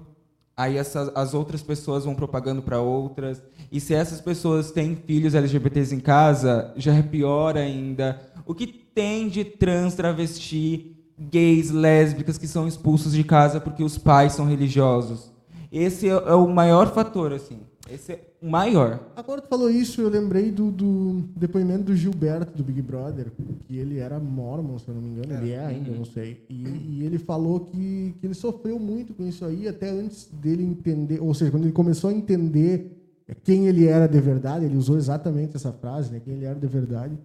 [0.57, 3.41] aí essas, as outras pessoas vão propagando para outras.
[3.71, 8.21] E se essas pessoas têm filhos LGBTs em casa, já é pior ainda.
[8.45, 13.97] O que tem de trans, travesti, gays, lésbicas que são expulsos de casa porque os
[13.97, 15.33] pais são religiosos?
[15.71, 17.61] Esse é, é o maior fator, assim.
[17.89, 19.01] Esse é maior.
[19.17, 23.33] Agora tu falou isso, eu lembrei do, do depoimento do Gilberto, do Big Brother,
[23.67, 26.45] que ele era mormon, se eu não me engano, ele é ainda, eu não sei.
[26.49, 30.63] E, e ele falou que, que ele sofreu muito com isso aí, até antes dele
[30.63, 33.01] entender, ou seja, quando ele começou a entender
[33.43, 36.67] quem ele era de verdade, ele usou exatamente essa frase, né, quem ele era de
[36.67, 37.19] verdade,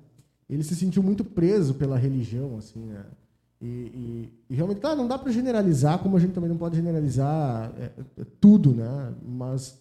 [0.49, 3.03] ele se sentiu muito preso pela religião, assim, né?
[3.62, 6.77] E, e- e realmente, claro, não dá para generalizar, como a gente também não pode
[6.77, 9.13] generalizar é, é, tudo, né?
[9.27, 9.77] Mas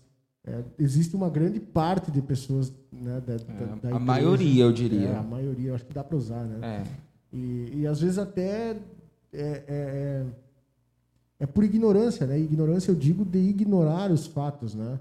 [0.48, 4.72] é, existe uma grande parte de pessoas né, da, da- da a igreja- maioria, eu
[4.72, 5.08] diria.
[5.08, 6.82] É, a maioria, eu acho que dá para usar, né?
[6.84, 7.36] É.
[7.36, 8.76] E, e às vezes até é,
[9.32, 10.24] é, é,
[11.40, 12.38] é por ignorância, né?
[12.38, 14.98] Ignorância eu digo de ignorar os fatos, né?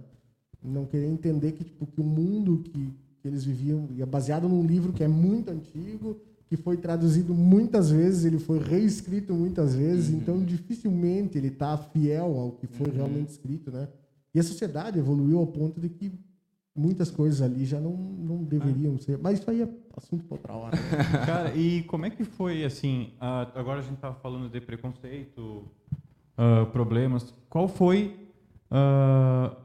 [0.63, 2.71] Não querer entender que, tipo, que o mundo que,
[3.21, 6.17] que eles viviam e é baseado num livro que é muito antigo,
[6.49, 12.37] que foi traduzido muitas vezes, ele foi reescrito muitas vezes, então dificilmente ele está fiel
[12.39, 13.87] ao que foi realmente escrito, né?
[14.37, 16.11] E a sociedade evoluiu ao ponto de que
[16.75, 19.17] muitas coisas ali já não, não deveriam ser.
[19.17, 20.75] Mas isso aí é assunto para outra hora.
[20.75, 20.81] né?
[21.25, 25.65] Cara, e como é que foi, assim, ah, agora a gente estava falando de preconceito,
[26.37, 28.29] ah, problemas, qual foi
[28.69, 29.57] ah,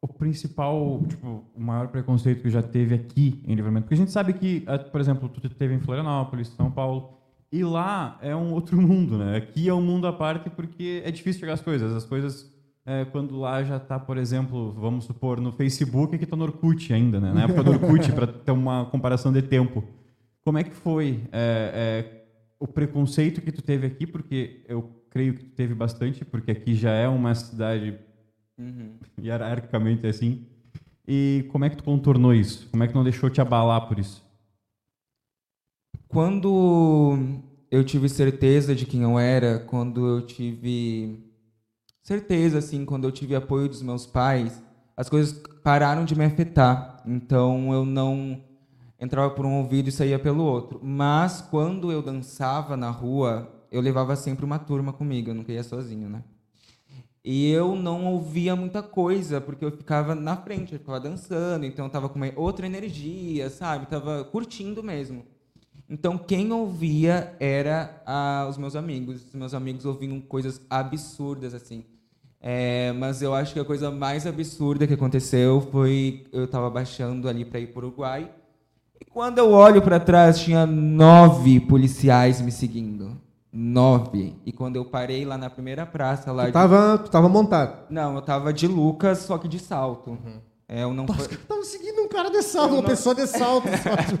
[0.00, 3.84] o principal, tipo, o maior preconceito que já teve aqui em Livramento?
[3.84, 7.18] Porque a gente sabe que, ah, por exemplo, tu teve em Florianópolis, São Paulo,
[7.52, 9.36] e lá é um outro mundo, né?
[9.36, 11.92] Aqui é um mundo à parte porque é difícil chegar às coisas.
[11.92, 12.50] As coisas,
[12.86, 16.92] é, quando lá já está, por exemplo, vamos supor, no Facebook, aqui está no Orkut
[16.92, 17.32] ainda, né?
[17.32, 19.82] Na época do Orkut, para ter uma comparação de tempo.
[20.44, 22.24] Como é que foi é, é,
[22.60, 24.06] o preconceito que tu teve aqui?
[24.06, 27.98] Porque eu creio que tu teve bastante, porque aqui já é uma cidade
[28.58, 28.96] Uhum.
[29.20, 30.46] hierarquicamente assim.
[31.06, 32.68] E como é que tu contornou isso?
[32.70, 34.24] Como é que não deixou te abalar por isso?
[36.08, 37.18] Quando
[37.70, 41.25] eu tive certeza de quem eu era, quando eu tive
[42.06, 44.62] certeza, assim, quando eu tive apoio dos meus pais,
[44.96, 45.32] as coisas
[45.64, 47.02] pararam de me afetar.
[47.04, 48.40] Então eu não
[49.00, 50.78] entrava por um ouvido e saía pelo outro.
[50.80, 55.64] Mas quando eu dançava na rua, eu levava sempre uma turma comigo, eu nunca ia
[55.64, 56.22] sozinho, né?
[57.24, 61.86] E eu não ouvia muita coisa, porque eu ficava na frente, eu ficava dançando, então
[61.86, 63.86] eu tava com uma outra energia, sabe?
[63.86, 65.24] Tava curtindo mesmo.
[65.90, 69.24] Então quem ouvia era ah, os meus amigos.
[69.24, 71.84] Os meus amigos ouviam coisas absurdas assim.
[72.40, 77.28] É, mas eu acho que a coisa mais absurda que aconteceu foi eu estava baixando
[77.28, 78.30] ali para ir para o Uruguai
[79.00, 83.16] e quando eu olho para trás tinha nove policiais me seguindo.
[83.52, 84.34] Nove.
[84.44, 86.46] E quando eu parei lá na primeira praça lá.
[86.46, 87.86] Tu tava, tu tava montado.
[87.88, 90.18] Não, eu tava de Lucas, só que de salto.
[90.68, 91.34] É, eu não Nossa, foi...
[91.34, 93.68] eu tava seguindo um cara de salto, uma pessoa de salto.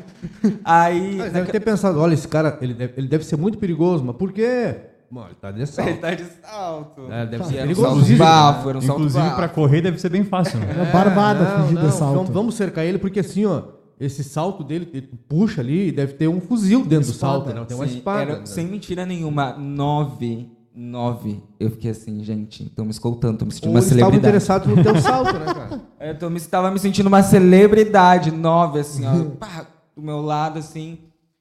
[0.64, 1.16] Aí.
[1.16, 4.16] Mas deve ter pensado, olha, esse cara, ele deve, ele deve ser muito perigoso, mas
[4.16, 4.76] por quê?
[5.16, 6.00] Mano, ele tá de Ele salto.
[6.00, 7.12] tá de salto.
[7.12, 7.44] É, deve Tá.
[7.50, 10.24] ser era um salto Inclusive- bafo, era um salto Inclusive, para correr deve ser bem
[10.24, 10.58] fácil.
[10.58, 10.66] Né?
[10.88, 12.14] É barbada não, fugir não, de salto.
[12.16, 13.62] Vamos, vamos cercar ele, porque assim, ó,
[13.98, 17.38] esse salto dele, ele puxa ali, deve ter um fuzil dentro Espada.
[17.38, 17.64] do salto, né?
[17.66, 18.20] Tem uma Sim, espada.
[18.22, 18.46] era- né?
[18.46, 20.50] sem mentira nenhuma, nove.
[20.78, 21.42] Nove.
[21.58, 24.18] Eu fiquei assim, gente, estão me escoltando, tô me sentindo Ou uma celebridade.
[24.18, 25.80] interessados no teu salto, né, cara?
[25.98, 30.58] Eu tô, me, tava me sentindo uma celebridade, nove, assim, ó, pá, do meu lado,
[30.58, 30.98] assim.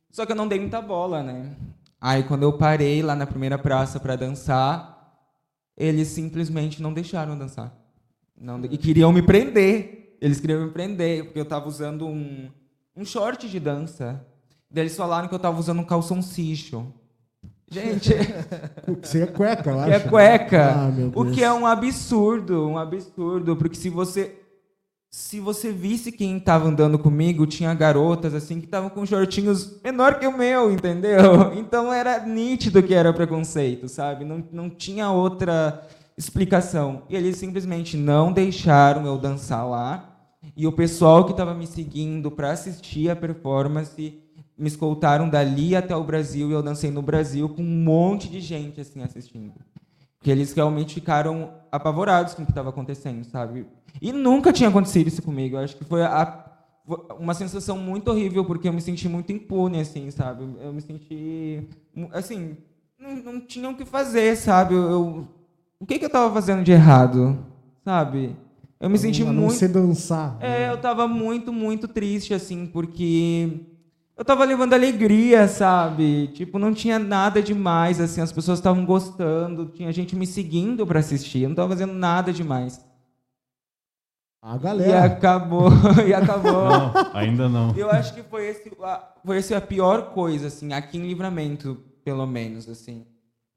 [0.09, 1.49] Só que eu não dei muita bola, né?
[2.07, 5.17] Aí quando eu parei lá na primeira praça pra dançar,
[5.75, 7.75] eles simplesmente não deixaram dançar.
[8.39, 10.15] Não, de- e queriam me prender.
[10.21, 12.47] Eles queriam me prender, porque eu tava usando um,
[12.95, 14.23] um short de dança.
[14.69, 16.85] Daí eles falaram que eu tava usando um calção cicho.
[17.71, 18.11] Gente,
[19.01, 19.87] Você é cueca, eu acho.
[19.89, 20.73] que é cueca.
[20.75, 24.35] Ah, meu o que é um absurdo, um absurdo, porque se você
[25.15, 30.19] se você visse quem estava andando comigo, tinha garotas assim que estavam com shortinhos menor
[30.19, 31.53] que o meu, entendeu?
[31.55, 34.25] Então era nítido que era preconceito, sabe?
[34.25, 37.03] Não, não tinha outra explicação.
[37.09, 40.17] E eles simplesmente não deixaram eu dançar lá.
[40.55, 44.21] E o pessoal que estava me seguindo para assistir a performance
[44.57, 48.41] me escoltaram dali até o Brasil e eu dancei no Brasil com um monte de
[48.41, 49.53] gente assim assistindo.
[50.19, 53.65] Porque eles realmente ficaram apavorados com o que estava acontecendo, sabe?
[54.01, 55.55] E nunca tinha acontecido isso comigo.
[55.55, 56.43] Eu acho que foi a-
[57.19, 60.43] uma sensação muito horrível, porque eu me senti muito impune, assim, sabe?
[60.61, 61.67] Eu me senti.
[62.11, 62.57] Assim,
[62.99, 64.75] não, não tinha o que fazer, sabe?
[64.75, 65.27] Eu,
[65.79, 67.37] o que, que eu estava fazendo de errado,
[67.83, 68.35] sabe?
[68.79, 69.53] Eu me senti A não muito.
[69.55, 70.37] ser dançar.
[70.39, 73.49] É, eu tava muito, muito triste, assim, porque
[74.17, 76.27] eu tava levando alegria, sabe?
[76.33, 80.99] Tipo, não tinha nada demais, assim, as pessoas estavam gostando, tinha gente me seguindo pra
[80.99, 82.85] assistir, eu não tava fazendo nada demais.
[84.47, 85.05] A E galera.
[85.05, 85.69] acabou,
[86.07, 86.51] e acabou.
[86.51, 87.75] Não, ainda não.
[87.75, 91.79] Eu acho que foi esse, a, foi esse a pior coisa, assim, aqui em Livramento,
[92.03, 93.03] pelo menos, assim.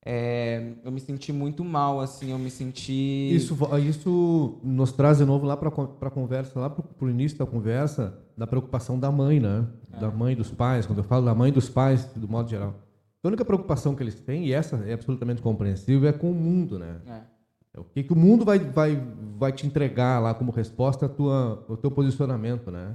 [0.02, 3.30] É, eu me senti muito mal, assim, eu me senti...
[3.34, 3.54] Isso,
[3.86, 8.18] isso nos traz de novo lá para a conversa, lá para o início da conversa,
[8.34, 9.66] da preocupação da mãe, né?
[10.00, 10.86] Da mãe dos pais.
[10.86, 12.74] Quando eu falo da mãe dos pais, do modo geral.
[13.22, 16.78] A única preocupação que eles têm, e essa é absolutamente compreensível, é com o mundo,
[16.78, 16.96] né?
[17.06, 17.37] É.
[17.74, 19.00] É O que, que o mundo vai, vai,
[19.38, 22.94] vai te entregar lá como resposta à tua, ao teu posicionamento, né?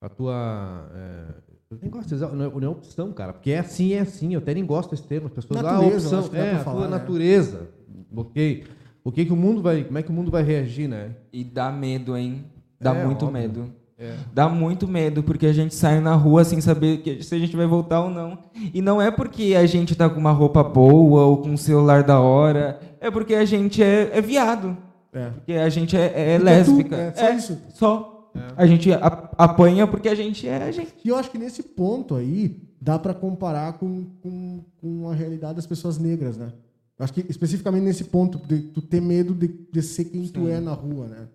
[0.00, 0.90] A tua.
[0.94, 1.24] é,
[1.70, 4.00] eu nem gosto de usar, não é, não é opção, cara, porque é assim, é
[4.00, 4.34] assim.
[4.34, 5.26] Eu até nem gosto desse termo.
[5.26, 6.96] As pessoas ah, Natureza, eu opção, é a falar, tua né?
[6.98, 7.68] natureza.
[8.14, 8.64] Ok.
[9.02, 9.84] O que, que o mundo vai.
[9.84, 11.16] Como é que o mundo vai reagir, né?
[11.32, 12.44] E dá medo, hein?
[12.80, 13.40] Dá É, muito óbvio.
[13.40, 13.72] medo.
[13.98, 14.14] É.
[14.32, 17.56] Dá muito medo, porque a gente sai na rua sem saber que- se a gente
[17.56, 18.38] vai voltar ou não.
[18.74, 22.02] E não é porque a gente tá com uma roupa boa ou com um celular
[22.02, 24.76] da hora, é porque a gente é, é viado.
[25.14, 25.30] É.
[25.30, 26.96] Porque a gente é, é Porque lésbica.
[26.96, 27.58] tu- é, só isso.
[27.70, 28.12] Só.
[28.54, 30.92] A gente apanha porque a gente é a gente.
[31.02, 35.54] E eu acho que nesse ponto aí dá para comparar com, com, com a realidade
[35.54, 36.52] das pessoas negras, né?
[36.98, 40.40] Eu acho que especificamente nesse ponto de tu ter medo de, de ser quem tu
[40.44, 40.50] Sim.
[40.50, 41.28] é na rua, né?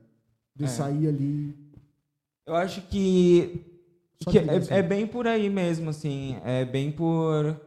[0.55, 0.67] De É.
[0.67, 1.55] sair ali.
[2.45, 3.65] Eu acho que,
[4.29, 4.73] que é, assim.
[4.73, 6.37] é bem por aí mesmo, assim.
[6.43, 7.59] É bem por,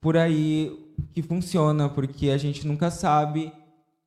[0.00, 0.78] por aí
[1.12, 3.52] que funciona, porque a gente nunca sabe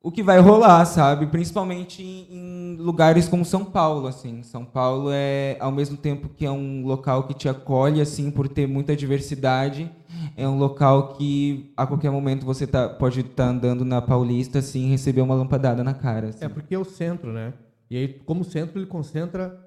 [0.06, 1.26] o que vai rolar, sabe?
[1.26, 4.40] Principalmente em, em lugares como São Paulo, assim.
[4.44, 8.46] São Paulo é, ao mesmo tempo que é um local que te acolhe, assim, por
[8.46, 9.90] ter muita diversidade,
[10.36, 14.86] é um local que a qualquer momento você tá, pode estar andando na Paulista, assim,
[14.86, 16.28] e receber uma lampadada na cara.
[16.28, 16.44] assim.
[16.44, 17.52] É porque é o centro, né?
[17.90, 19.58] E aí, como centro, ele concentra,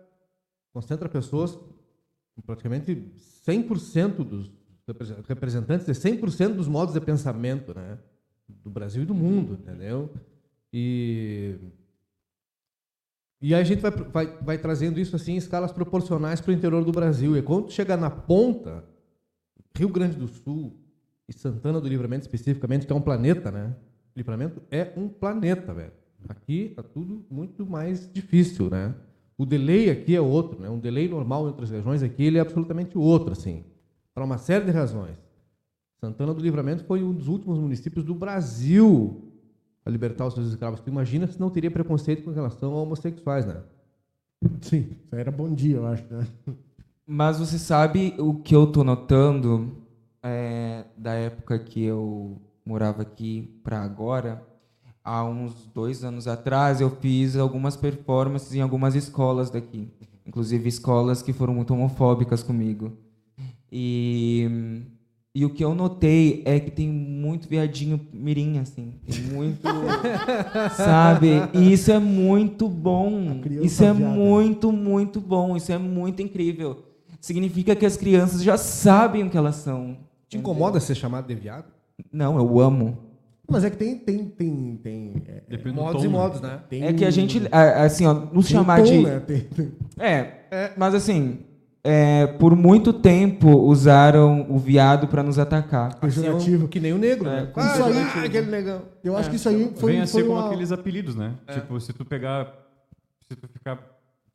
[0.80, 1.60] concentra pessoas,
[2.46, 3.12] praticamente
[3.46, 4.50] 100% dos
[4.88, 7.98] represen- representantes de 100% dos modos de pensamento, né?
[8.48, 10.10] Do Brasil e do mundo, entendeu?
[10.72, 11.56] E
[13.42, 16.84] e a gente vai, vai, vai trazendo isso assim em escalas proporcionais para o interior
[16.84, 17.38] do Brasil.
[17.38, 18.84] E quando tu chega na ponta,
[19.78, 20.76] Rio Grande do Sul
[21.28, 23.76] e Santana do Livramento especificamente, que é um planeta, né?
[24.16, 25.94] Livramento é um planeta, velho.
[26.28, 28.94] Aqui tá tudo muito mais difícil, né?
[29.40, 30.70] O delay aqui é outro, né?
[30.70, 33.64] Um delay normal entre as regiões aqui, ele é absolutamente outro, assim.
[34.14, 35.16] Para uma série de razões.
[36.02, 39.32] Santana do Livramento foi um dos últimos municípios do Brasil
[39.82, 40.82] para libertar os seus escravos.
[40.82, 43.64] Tu imagina se não teria preconceito com relação a homossexuais, né?
[44.60, 46.28] Sim, isso aí era bom dia, eu acho, né?
[47.08, 49.78] Mas você sabe o que eu tô notando
[50.22, 54.46] é, da época que eu morava aqui para agora?
[55.12, 59.88] Há uns dois anos atrás, eu fiz algumas performances em algumas escolas daqui,
[60.24, 62.94] inclusive escolas que foram muito homofóbicas comigo.
[63.72, 64.84] E,
[65.34, 68.94] e o que eu notei é que tem muito viadinho mirim, assim.
[69.04, 69.68] Tem muito.
[70.78, 71.42] sabe?
[71.56, 73.42] E isso é muito bom.
[73.64, 74.14] Isso é viada.
[74.14, 75.58] muito, muito bom.
[75.58, 76.84] Isso é muito incrível.
[77.20, 79.98] Significa que as crianças já sabem o que elas são.
[80.28, 81.66] Te incomoda ser chamado de viado?
[82.14, 83.09] Não, eu amo.
[83.50, 83.98] Mas é que tem.
[83.98, 86.18] tem, tem, tem é, Depende do Modos tom, e né?
[86.18, 86.60] modos, né?
[86.70, 88.98] tem É que a gente, a- assim, ó, nos tem chamar tom, de.
[89.00, 89.20] né?
[89.20, 91.40] Tem- tem- É, mas assim,
[91.84, 95.96] é, por muito tempo usaram o viado para nos atacar.
[96.00, 96.68] Pejorativo.
[96.68, 97.46] Que nem o negro, É, né?
[97.54, 98.26] com Ah, pejorativo.
[98.26, 98.82] aquele negão.
[99.04, 101.34] Eu acho que isso aí foi, Vem a foi ser como uma- aqueles apelidos, né?
[101.52, 102.54] Tipo, se tu pegar.
[103.30, 103.78] Se tu ficar.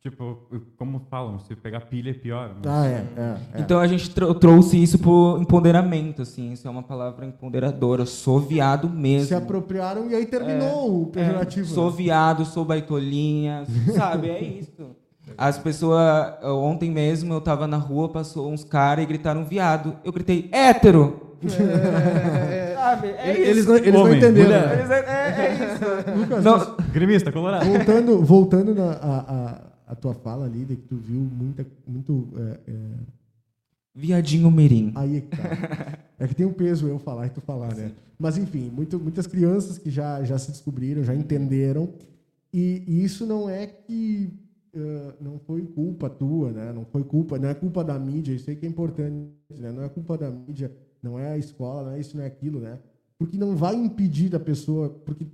[0.05, 0.37] Tipo,
[0.77, 2.49] como falam, se pegar pilha é pior.
[2.49, 2.55] né?
[2.67, 3.61] Ah, é, é, é.
[3.61, 6.51] Então a gente trou- trouxe isso pro empoderamento, assim.
[6.51, 8.05] Isso é uma palavra empoderadora.
[8.05, 9.27] Sou viado mesmo.
[9.29, 11.65] Se apropriaram e aí terminou o É, pejorativo.
[11.65, 11.97] sou né?
[11.97, 13.63] viado, sou baitolinha,
[13.97, 14.29] sabe?
[14.29, 14.95] É isso.
[15.35, 15.99] As pessoas.
[16.43, 19.95] Ontem mesmo eu tava na rua, passou uns caras e gritaram viado.
[20.03, 21.21] Eu gritei, hétero!
[22.75, 23.07] Sabe?
[23.09, 23.41] É isso.
[23.49, 24.45] Eles não, eles não Homem, entenderam.
[24.49, 24.67] mulher.
[24.67, 24.73] né?
[24.75, 26.19] Eles- é, é isso.
[26.19, 27.65] Lucas, Não, Gremista, colorado.
[27.65, 32.27] voltando, voltando na, a, a, a tua fala ali, de que tu viu muita, muito.
[32.37, 32.95] é, é,
[33.93, 34.91] Viadinho mirim.
[34.95, 35.43] aí é que tá.
[36.17, 37.91] É que tem um peso eu falar e tu falar, né?
[38.17, 41.89] Mas enfim, muito, muitas crianças que já, já se descobriram, já entenderam.
[42.53, 44.31] E, e isso não é que.
[44.73, 46.71] eh, não foi culpa tua, né?
[46.71, 49.71] Não foi culpa, não é culpa da mídia, isso aí que é importante, né?
[49.73, 50.71] Não é culpa da mídia,
[51.03, 52.79] não é a escola, não é isso, não é aquilo, né?
[53.19, 55.25] Porque não vai impedir da pessoa, porque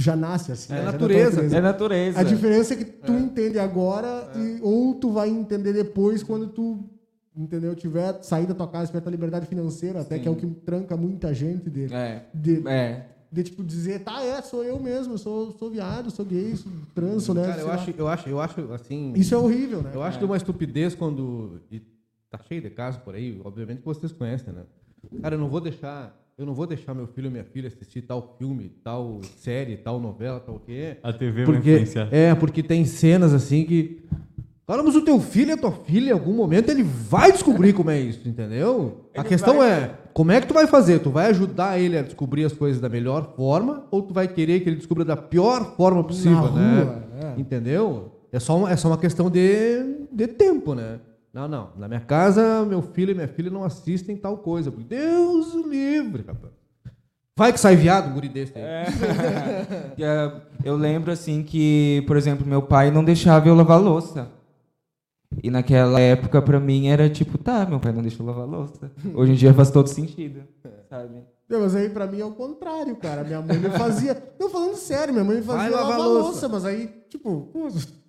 [0.00, 0.72] tu já nasce assim.
[0.72, 0.84] É né?
[0.86, 1.56] Da natureza.
[1.56, 2.18] É natureza.
[2.18, 6.82] A diferença é que tu entende agora e, ou tu vai entender depois quando tu
[7.36, 10.22] entendeu tiver sair da tua casa, tiver tua liberdade financeira, até Sim.
[10.22, 12.24] que é o que tranca muita gente de, É.
[12.34, 13.06] de, É.
[13.30, 17.22] de, tipo dizer, tá, é, sou eu mesmo, sou, sou viado, sou gay, sou trans,
[17.22, 19.12] sou Cara, eu acho, eu acho, eu acho assim.
[19.14, 19.90] Isso é horrível, né?
[19.94, 21.60] Eu acho de uma estupidez quando.
[21.70, 21.80] E
[22.30, 24.62] tá cheio de casos por aí, obviamente que vocês conhecem, né?
[25.22, 26.16] Cara, eu não vou deixar.
[26.38, 30.00] Eu não vou deixar meu filho ou minha filha assistir tal filme, tal série, tal
[30.00, 30.96] novela, tal o quê.
[31.02, 32.08] A TV vai Porque, influenciar.
[32.10, 34.00] é, porque tem cenas assim que.
[34.66, 37.72] Cara, mas o teu filho e a tua filha, em algum momento, ele vai descobrir
[37.72, 39.08] como é isso, entendeu?
[39.16, 41.00] a Ele questão vai- é, como é que tu vai fazer?
[41.00, 44.60] Tu vai ajudar ele a descobrir as coisas da melhor forma ou tu vai querer
[44.60, 46.82] que ele descubra da pior forma possível, Na né?
[46.84, 47.04] rua,
[47.36, 47.40] é.
[47.40, 48.12] Entendeu?
[48.32, 51.00] É só, uma, é só uma questão de, de tempo, né?
[51.32, 51.70] Não, não.
[51.76, 54.70] Na minha casa, meu filho e minha filha não assistem tal coisa.
[54.70, 56.52] Porque Deus o livre, rapaz.
[57.36, 58.62] Vai que sai viado, um guri desse aí.
[59.96, 60.32] Que, é,
[60.64, 64.28] Eu lembro assim que, por exemplo, meu pai não deixava eu lavar louça.
[65.42, 68.90] E naquela época, pra mim, era tipo, tá, meu pai não deixa eu lavar louça.
[69.14, 70.42] Hoje em dia faz todo sentido,
[70.90, 71.22] sabe?
[71.48, 73.24] Não, mas aí pra mim é o contrário, cara.
[73.24, 74.20] Minha mãe me fazia.
[74.38, 76.22] Não, falando sério, minha mãe me fazia Vai lavar, lavar louça.
[76.28, 76.48] louça.
[76.48, 77.48] mas aí, tipo,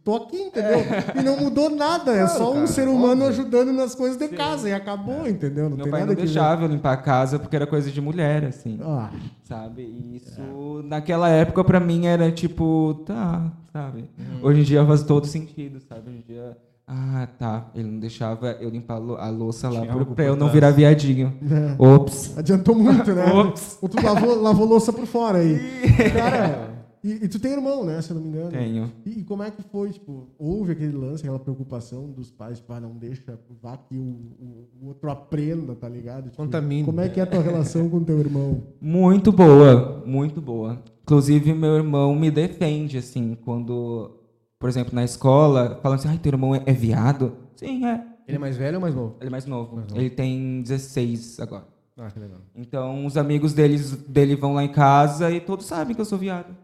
[0.04, 0.80] tô aqui, entendeu?
[1.20, 2.12] E não mudou nada.
[2.12, 3.28] é só um cara, ser humano óbvio.
[3.28, 5.70] ajudando nas coisas de casa e acabou, entendeu?
[5.70, 8.02] Não Meu tem pai nada não deixava eu limpar a casa porque era coisa de
[8.02, 8.80] mulher, assim.
[8.84, 9.10] Ah,
[9.44, 9.82] Sabe?
[9.84, 14.10] E isso, naquela época, pra mim, era tipo, tá, sabe?
[14.18, 14.40] Uhum.
[14.44, 16.10] Hoje em dia faz todo sentido, sabe?
[16.10, 17.66] Hoje em dia, ah, tá.
[17.76, 20.72] Ele não deixava eu limpar a lou- a louça lá Tinha pra eu não virar
[20.72, 21.34] viadinho.
[21.50, 21.76] É.
[21.84, 22.38] Ops.
[22.38, 23.26] adiantou muito, né?
[23.32, 23.78] Ops.
[23.82, 25.60] Ou tu lavou, lavou louça por fora aí.
[26.14, 26.71] Cara,
[27.04, 28.02] e, e tu tem irmão, né?
[28.02, 28.52] Se eu não me engano.
[28.52, 28.92] Tenho.
[29.06, 32.72] E, e como é que foi, tipo, houve aquele lance, aquela preocupação dos pais, tipo,
[32.74, 36.26] ah, não deixa, vá que o, o- o outro aprenda, tá ligado?
[36.26, 36.84] Tipo, Contamine.
[36.86, 38.62] Como é que é a tua relação com teu irmão?
[38.80, 40.82] Muito boa, muito boa.
[41.04, 44.12] Inclusive, meu irmão me defende, assim, quando,
[44.60, 47.34] por exemplo, na escola, falam assim, ai, teu irmão é, é viado?
[47.56, 48.06] Sim, é.
[48.28, 49.16] Ele é mais velho ou mais novo?
[49.20, 49.76] Ele é mais novo.
[49.76, 50.00] Mais novo.
[50.00, 51.66] Ele tem 16 agora.
[51.98, 52.40] Ah, que legal.
[52.56, 56.18] Então, os amigos deles, dele vão lá em casa e todos sabem que eu sou
[56.18, 56.56] viado.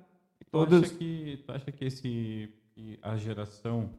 [0.48, 0.84] Tu Todos.
[0.84, 3.90] acha que, tu acha que esse, que a geração...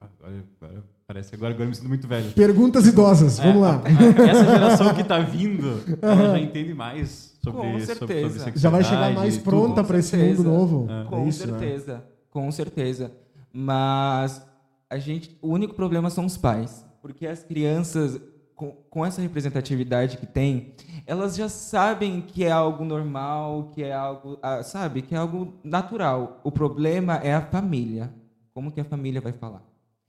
[0.00, 2.32] ah, agora- Parece agora, agora eu me sinto muito velho.
[2.32, 3.82] Perguntas idosas, vamos lá.
[3.84, 7.96] É, a- essa geração que tá vindo, ela já entende mais sobre, Com sobre, sobre
[7.96, 8.28] certeza.
[8.44, 8.60] sexualidade.
[8.60, 10.42] Já vai chegar mais pronta para esse certeza.
[10.42, 10.86] mundo novo.
[10.90, 11.02] É.
[11.02, 11.58] É Com isso, né?
[11.58, 13.12] certeza, com certeza.
[13.52, 14.42] Mas
[14.88, 18.18] a gente, o único problema são os pais, porque as crianças
[18.54, 20.74] com, com essa representatividade que tem,
[21.06, 25.54] elas já sabem que é algo normal, que é algo, ah, sabe, que é algo
[25.62, 26.40] natural.
[26.44, 28.12] O problema é a família.
[28.52, 29.62] Como que a família vai falar?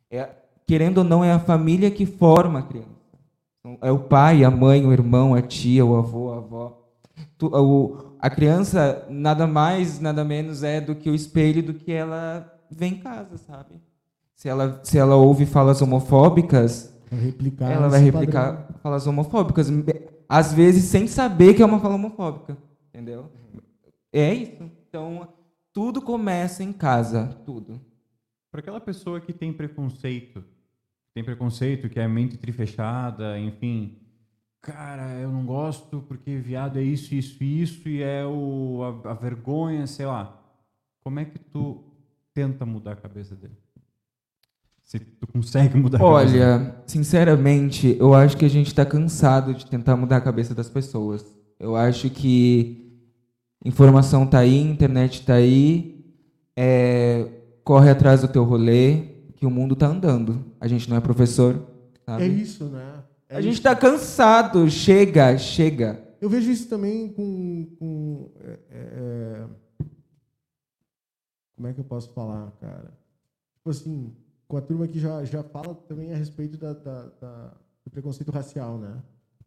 [0.09, 0.29] É,
[0.67, 2.89] querendo ou não, é a família que forma a criança.
[3.59, 6.81] Então, É o pai, a mãe, o irmão, a tia, o avô, a avó.
[8.19, 12.87] A criança nada mais, nada menos é do que o espelho do que ela vê
[12.87, 13.81] em casa, sabe?
[14.35, 18.79] Se ela, se ela ouve falas homofóbicas, Vai replicar ela vai replicar padrão.
[18.81, 19.69] falas homofóbicas.
[20.27, 22.57] Às vezes sem saber que é uma fala homofóbica.
[22.89, 23.31] Entendeu?
[24.11, 24.71] É isso.
[24.87, 25.27] Então,
[25.73, 27.37] tudo começa em casa.
[27.45, 27.81] Tudo.
[28.49, 30.43] Para aquela pessoa que tem preconceito,
[31.13, 33.97] tem preconceito, que é mente trifechada, enfim,
[34.61, 39.13] cara, eu não gosto porque viado é isso, isso, isso e é o, a, a
[39.13, 40.41] vergonha, sei lá.
[41.03, 41.83] Como é que tu
[42.33, 43.55] tenta mudar a cabeça dele?
[44.85, 46.37] Se tu consegue mudar a cabeça.
[46.37, 50.69] Olha, sinceramente, eu acho que a gente está cansado de tentar mudar a cabeça das
[50.69, 51.25] pessoas.
[51.59, 52.95] Eu acho que
[53.65, 56.05] informação tá aí, internet tá aí,
[56.55, 57.27] é,
[57.63, 58.97] corre atrás do teu rolê,
[59.35, 60.45] que o mundo tá andando.
[60.61, 61.65] A gente não é professor,
[62.05, 62.23] sabe?
[62.23, 63.03] É isso, né?
[63.27, 63.63] É a gente isso.
[63.63, 65.99] tá cansado, chega, chega.
[66.21, 67.75] Eu vejo isso também com.
[67.79, 69.43] com é, é,
[71.55, 72.93] como é que eu posso falar, cara?
[73.55, 74.13] Tipo assim,
[74.47, 77.51] com a turma que já, já fala também a respeito da, da- da-
[77.83, 78.93] do preconceito racial, né?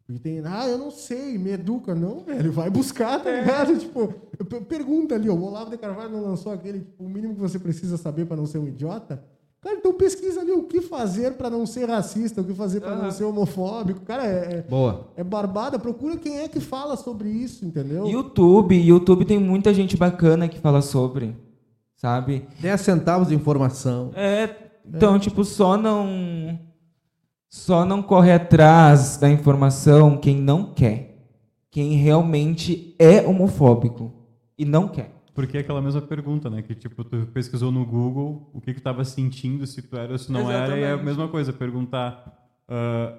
[0.05, 1.93] Porque tem, ah, eu não sei, me educa.
[1.93, 3.77] Não, velho, vai buscar, tá ligado?
[3.77, 7.09] Tipo, eu pe- pergunta ali, ó, o Olavo de Carvalho não lançou aquele, tipo, o
[7.09, 9.23] mínimo que você precisa saber para não ser um idiota?
[9.61, 12.95] Cara, então pesquisa ali o que fazer para não ser racista, o que fazer para
[12.95, 13.11] não Aham.
[13.11, 13.99] ser homofóbico.
[14.01, 15.09] Cara, é, é- Boa.
[15.17, 18.07] é barbada, procura quem é que fala sobre isso, entendeu?
[18.07, 21.35] YouTube, YouTube tem muita gente bacana que fala sobre,
[21.97, 22.47] sabe?
[22.61, 24.11] 10 centavos de informação.
[24.15, 24.47] É,
[24.93, 26.59] então, tipo, só não
[27.49, 31.09] só não corre atrás da informação quem não quer.
[31.71, 34.13] Quem realmente é homofóbico
[34.57, 35.11] e não quer.
[35.33, 36.61] Porque é aquela mesma pergunta, né?
[36.61, 40.17] Que tipo, tu pesquisou no Google o que que tava sentindo, se tu era ou
[40.17, 41.05] se não era, e é a Exatamente.
[41.05, 43.15] mesma coisa, perguntar ah,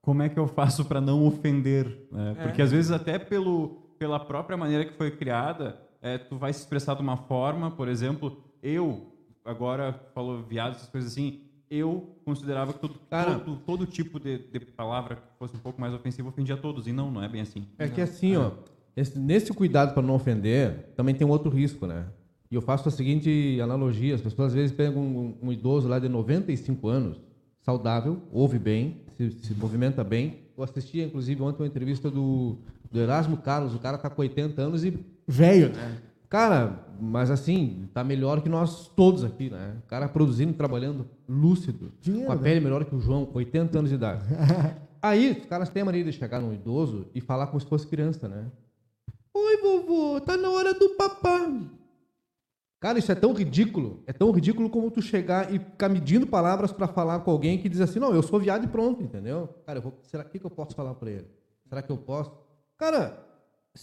[0.00, 2.34] como é que eu faço para não ofender, né?
[2.38, 2.42] É.
[2.42, 6.60] Porque às vezes até pelo, pela própria maneira que foi criada, é, tu vai se
[6.60, 9.12] expressar de uma forma, por exemplo, eu,
[9.48, 11.40] agora falou viado, essas coisas assim,
[11.70, 13.38] eu considerava que todo, Cara.
[13.38, 16.92] todo, todo tipo de, de palavra que fosse um pouco mais ofensiva ofendia todos, e
[16.92, 17.66] não, não é bem assim.
[17.78, 18.52] É que assim, ó,
[18.96, 22.06] esse- nesse cuidado para não ofender, também tem um outro risco, né?
[22.50, 25.98] E eu faço a seguinte analogia: as pessoas às vezes pegam um, um idoso lá
[25.98, 27.20] de 95 anos,
[27.60, 30.38] saudável, ouve bem, se, se movimenta bem.
[30.56, 32.56] Eu assisti, inclusive, ontem uma entrevista do,
[32.90, 35.98] do Erasmo Carlos, o cara tá com 80 anos e Velho, né?
[36.28, 39.76] Cara, mas assim, tá melhor que nós todos aqui, né?
[39.84, 42.42] O cara produzindo, trabalhando, lúcido, Dinheiro, com a né?
[42.42, 44.24] pele melhor que o João, com 80 anos de idade.
[45.00, 47.86] Aí, os caras têm a mania de chegar num idoso e falar como se fosse
[47.86, 48.50] criança, né?
[49.32, 51.50] Oi, vovô, tá na hora do papá.
[52.80, 56.72] Cara, isso é tão ridículo, é tão ridículo como tu chegar e ficar medindo palavras
[56.72, 59.48] pra falar com alguém que diz assim, não, eu sou viado e pronto, entendeu?
[59.66, 61.26] Cara, eu vou, será que, que eu posso falar pra ele?
[61.68, 62.32] Será que eu posso?
[62.76, 63.27] Cara,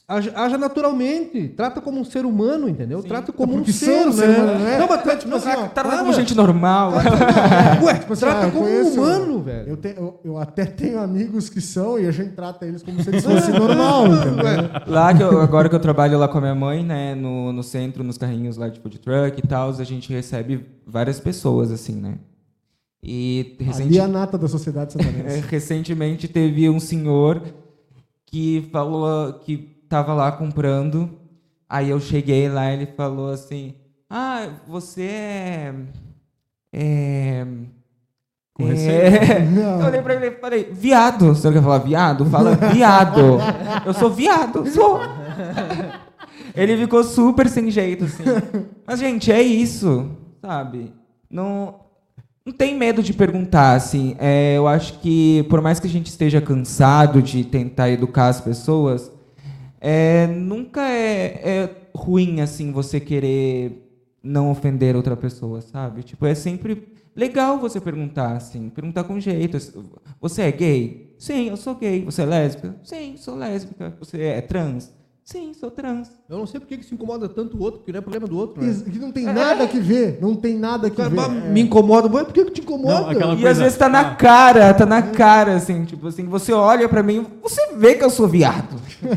[0.07, 3.01] haja, naturalmente, trata como um ser humano, entendeu?
[3.01, 4.11] Trata como um porque ser, né?
[4.11, 4.77] ser humano, né?
[4.79, 6.91] Não, mas trata, Tipo não, assim, ó, Trata como gente normal.
[7.83, 9.69] Ué, tipo, assim, trata ah, eu como um humano, velho.
[9.69, 13.01] Eu, te- eu- eu até tenho amigos que são e a gente trata eles como
[13.01, 14.69] se eles fossem normal, entendeu?
[14.87, 17.63] Lá que eu- agora que eu trabalho lá com a minha mãe, né, no, no
[17.63, 21.95] centro, nos carrinhos lá de food truck e tal, a gente recebe várias pessoas assim,
[21.95, 22.15] né?
[23.01, 25.47] E Ali recenti- é a nata da sociedade é, santanense.
[25.47, 27.41] recentemente teve um senhor
[28.25, 31.09] que falou que tava lá comprando.
[31.69, 33.75] Aí eu cheguei lá e ele falou assim:
[34.09, 35.73] "Ah, você é
[36.77, 37.45] é
[38.53, 38.71] Com é...
[38.71, 39.61] receio?
[39.79, 41.27] Eu olhei pra ele e falei, viado.
[41.27, 42.25] Você não quer falar viado?
[42.25, 43.39] Fala viado.
[43.85, 44.99] Eu sou viado, sou.
[46.53, 48.23] Ele ficou super sem jeito, assim.
[48.87, 50.09] Mas, gente, é isso,
[50.41, 50.93] sabe?
[51.29, 51.75] Não,
[52.45, 54.15] não tem medo de perguntar, assim.
[54.19, 58.39] É, eu acho que, por mais que a gente esteja cansado de tentar educar as
[58.39, 59.11] pessoas,
[59.79, 63.81] é, nunca é, é ruim, assim, você querer
[64.23, 66.03] não ofender outra pessoa, sabe?
[66.03, 69.57] Tipo, é sempre legal você perguntar, assim, perguntar com jeito.
[70.19, 71.15] Você é gay?
[71.17, 72.03] Sim, eu sou gay.
[72.03, 72.75] Você é lésbica?
[72.83, 73.95] Sim, sou lésbica.
[73.99, 74.93] Você é trans?
[75.27, 76.11] Sim, sou trans.
[76.29, 78.27] Eu não sei por que que se incomoda tanto o outro, porque não é problema
[78.27, 78.71] do outro, né?
[78.91, 81.19] Que não tem nada que ver, não tem nada que Cara, ver.
[81.19, 81.49] É.
[81.49, 83.11] Me incomoda, mas por que que te incomoda?
[83.11, 84.15] Não, E coisa- às vezes tá na ah.
[84.15, 88.11] cara, tá na cara, assim, tipo assim, você olha pra mim, você vê que eu
[88.11, 88.75] sou viado.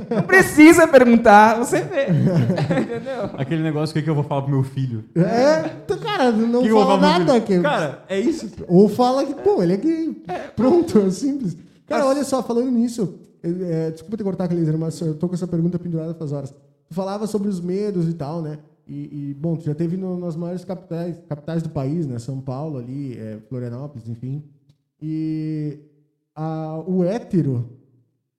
[0.08, 2.06] Não precisa perguntar, você vê.
[2.08, 3.24] Entendeu?
[3.36, 5.04] Aquele negócio, o que, que eu vou falar pro meu filho?
[5.14, 7.38] É, então, cara, não que fala nada.
[7.38, 7.60] Que...
[7.60, 8.50] Cara, é isso.
[8.66, 10.22] Ou fala que, pô, ele é gay.
[10.56, 11.54] Pronto, é simples.
[11.86, 15.46] Cara, olha só, falando nisso, é, desculpa te cortar, Cleiser, mas eu tô com essa
[15.46, 16.50] pergunta pendurada faz horas.
[16.88, 18.58] Tu falava sobre os medos e tal, né?
[18.86, 22.18] E, e, bom, tu já teve no- nas maiores capitais, capitais do país, né?
[22.18, 24.42] São Paulo ali, é, Florianópolis, enfim.
[25.00, 25.78] E
[26.34, 27.68] a- o hétero,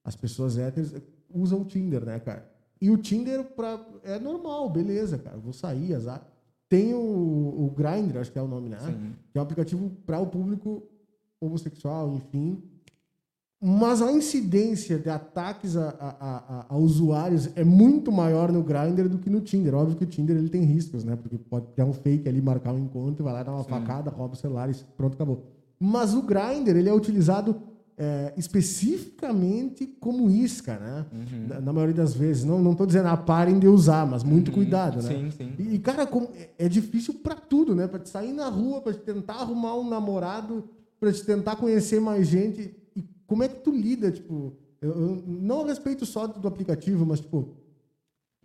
[0.03, 0.93] as pessoas héteros,
[1.33, 2.49] usa o Tinder, né, cara?
[2.81, 5.37] E o Tinder pra, é normal, beleza, cara.
[5.37, 6.25] Vou sair, azar.
[6.67, 8.77] Tem o, o Grindr, acho que é o nome, né?
[8.79, 9.13] Sim.
[9.31, 10.83] Que é um aplicativo para o público
[11.41, 12.61] homossexual, enfim.
[13.61, 19.09] Mas a incidência de ataques a, a- a- a usuários é muito maior no Grindr
[19.09, 19.75] do que no Tinder.
[19.75, 21.17] Óbvio que o Tinder ele tem riscos, né?
[21.21, 24.33] Porque pode ter um fake ali, marcar um encontro, vai lá dar uma facada, rouba
[24.33, 25.43] o celular e pronto, acabou.
[25.77, 27.53] Mas o Grindr ele é utilizado
[28.01, 31.05] é, especificamente como isca, né?
[31.49, 32.45] Na, na maioria das vezes.
[32.45, 35.09] Não, não tô dizendo, ah, parem de usar, mas muito cuidado, né?
[35.09, 35.51] Sim, sim.
[35.73, 37.87] E, cara, como- é- é difícil pra tudo, né?
[37.87, 40.63] Pra te sair na rua, pra te tentar arrumar um namorado,
[40.97, 42.73] pra te tentar conhecer mais gente.
[43.29, 44.53] Como é que tu lida, tipo...
[44.81, 47.49] Eu, eu não a respeito só do aplicativo, mas, tipo...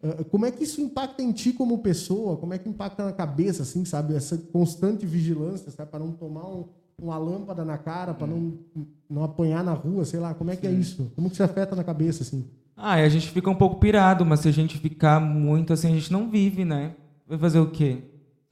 [0.03, 2.37] eh, Como é que isso impacta em ti como pessoa?
[2.37, 4.15] Como é que impacta na cabeça, assim, sabe?
[4.15, 5.91] Essa constante vigilância, sabe?
[5.91, 6.67] Para não tomar um-
[7.01, 8.53] uma lâmpada na cara, para não,
[9.11, 10.33] não apanhar na rua, sei lá.
[10.35, 11.11] Como é que é isso?
[11.17, 12.45] Como que isso afeta na cabeça, assim?
[12.77, 15.95] Ah, a gente fica um pouco pirado, mas se a gente ficar muito assim, a
[15.95, 16.95] gente não vive, né?
[17.29, 17.99] Vai fazer o quê?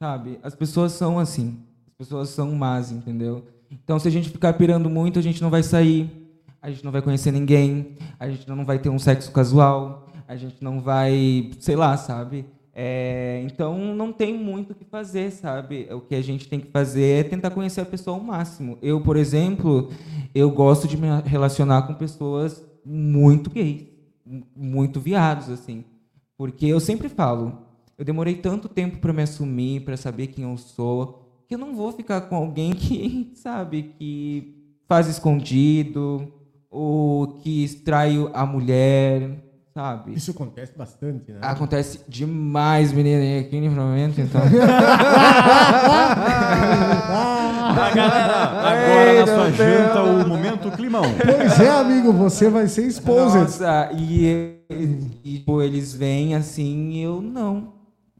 [0.01, 0.39] Sabe?
[0.41, 1.57] As pessoas são assim.
[1.87, 3.43] As pessoas são más, entendeu?
[3.69, 6.09] Então, se a gente ficar pirando muito, a gente não vai sair,
[6.63, 10.35] a gente não vai conhecer ninguém, a gente não vai ter um sexo casual, a
[10.35, 12.45] gente não vai, sei lá, sabe?
[12.73, 15.87] É, então, não tem muito o que fazer, sabe?
[15.91, 18.79] O que a gente tem que fazer é tentar conhecer a pessoa ao máximo.
[18.81, 19.91] Eu, por exemplo,
[20.33, 23.93] eu gosto de me relacionar com pessoas muito gays
[24.55, 25.83] muito viados assim,
[26.37, 27.59] porque eu sempre falo,
[27.97, 31.75] eu demorei tanto tempo para me assumir, para saber quem eu sou, que eu não
[31.75, 34.55] vou ficar com alguém que, sabe, que
[34.87, 36.31] faz escondido
[36.73, 39.29] ou que extrai a mulher,
[39.75, 40.15] sabe?
[40.15, 41.37] Isso acontece bastante, né?
[41.43, 44.41] Acontece demais, menina, aqui no livramento, então.
[47.75, 51.03] Ah, galera, agora na sua janta, o momento climão.
[51.23, 53.39] Pois é, amigo, você vai ser exposed.
[53.39, 57.73] Nossa, e, e tipo, eles vêm assim e eu não.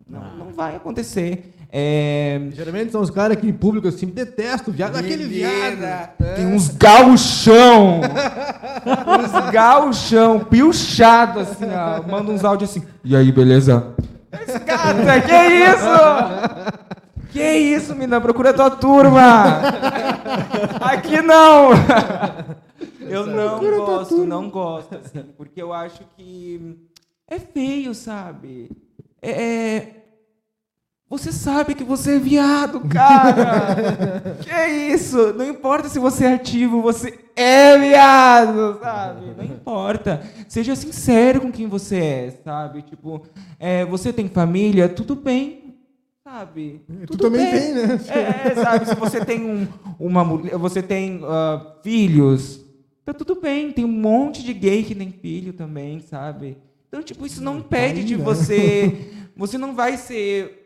[0.08, 1.54] Não, não vai acontecer.
[1.76, 5.84] É, Geralmente são os caras que em público assim, detesto o viado, aquele viado.
[5.84, 6.34] É.
[6.36, 8.00] Tem uns gauchão.
[8.86, 12.04] uns gauchão, piochado, assim, ó.
[12.08, 12.84] Manda uns áudios assim.
[13.04, 13.96] E aí, beleza?
[14.32, 17.32] Esse gata, que isso?
[17.32, 18.22] Que isso, menina?
[18.22, 19.62] Procura tua turma.
[20.80, 21.72] Aqui não.
[23.00, 26.78] Eu não gosto, não gosto, assim, porque eu acho que
[27.28, 28.70] é feio, sabe?
[29.20, 30.03] É, é-
[31.14, 34.36] Você sabe que você é viado, cara.
[34.42, 35.32] que isso?
[35.34, 39.28] Não importa se você é ativo, você é viado, sabe?
[39.38, 40.24] Não importa.
[40.48, 42.82] Seja sincero com quem você é, sabe?
[42.82, 43.22] Tipo,
[43.60, 45.76] é, você tem família, tudo bem,
[46.24, 46.82] sabe?
[46.88, 47.62] Tu Tudo também bem.
[47.62, 48.00] tem, né?
[48.08, 48.88] É, sabe?
[48.88, 49.68] Se você tem um,
[50.00, 52.60] uma mulher, você tem ah, filhos,
[53.06, 53.72] tá tudo bem.
[53.72, 56.58] Tem um monte de gay que tem filho também, sabe?
[56.88, 58.24] Então, tipo, isso não impede de né?
[58.24, 59.10] você.
[59.36, 60.63] Você não vai ser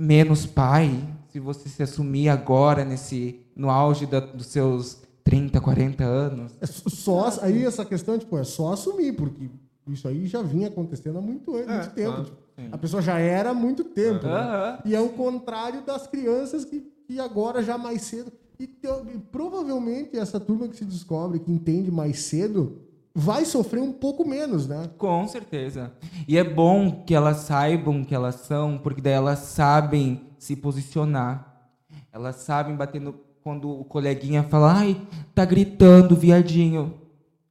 [0.00, 6.02] menos pai se você se assumir agora nesse no auge da- dos seus 30, 40
[6.04, 6.52] anos.
[6.60, 9.50] É só, aí essa questão tipo, é só assumir, porque
[9.88, 12.24] isso aí já vinha acontecendo há muito, É, muito tempo.
[12.24, 12.36] tipo,
[12.72, 14.26] a pessoa já era há muito tempo.
[14.26, 14.78] né?
[14.84, 18.32] E é o contrário das crianças que, que agora já mais cedo.
[18.58, 22.78] E, e provavelmente essa turma que se descobre, que entende mais cedo,
[23.14, 24.88] vai sofrer um pouco menos, né?
[24.96, 25.92] Com certeza.
[26.26, 31.68] E é bom que elas saibam que elas são, porque daí elas sabem se posicionar.
[32.12, 33.14] Elas sabem bater no.
[33.42, 35.00] Quando o coleguinha fala, ai,
[35.34, 37.00] tá gritando, viadinho.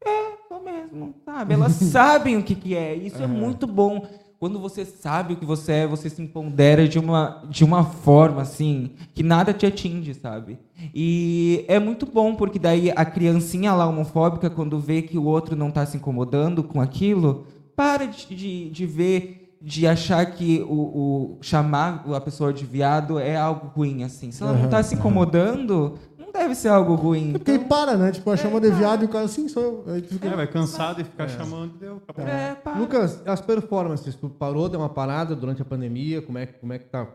[0.05, 1.55] É, tô mesmo, sabe?
[1.55, 2.93] Elas sabem o que, que é.
[2.93, 4.07] Isso é muito bom.
[4.39, 8.41] Quando você sabe o que você é, você se empodera de uma, de uma forma,
[8.41, 10.57] assim, que nada te atinge, sabe?
[10.95, 15.57] E é muito bom, porque daí a criancinha lá homofóbica, quando vê que o outro
[15.57, 20.73] não está se incomodando com aquilo, para de, de, de ver, de achar que o,
[20.73, 24.31] o chamar a pessoa de viado é algo ruim, assim.
[24.31, 25.99] Se ela não está se incomodando,
[26.39, 27.29] deve ser algo ruim.
[27.35, 28.11] É porque aí para, né?
[28.11, 29.93] Tipo, a chama de viado e o cara, sim, sou eu.
[29.93, 32.01] Aí fica, É, vai cansado e ficar chamando, deu.
[32.07, 32.31] acabou.
[32.31, 32.79] É, para.
[32.79, 36.73] Lucas, as performances, tu parou, deu uma parada durante a pandemia, como é, que- como
[36.73, 37.07] é que tá?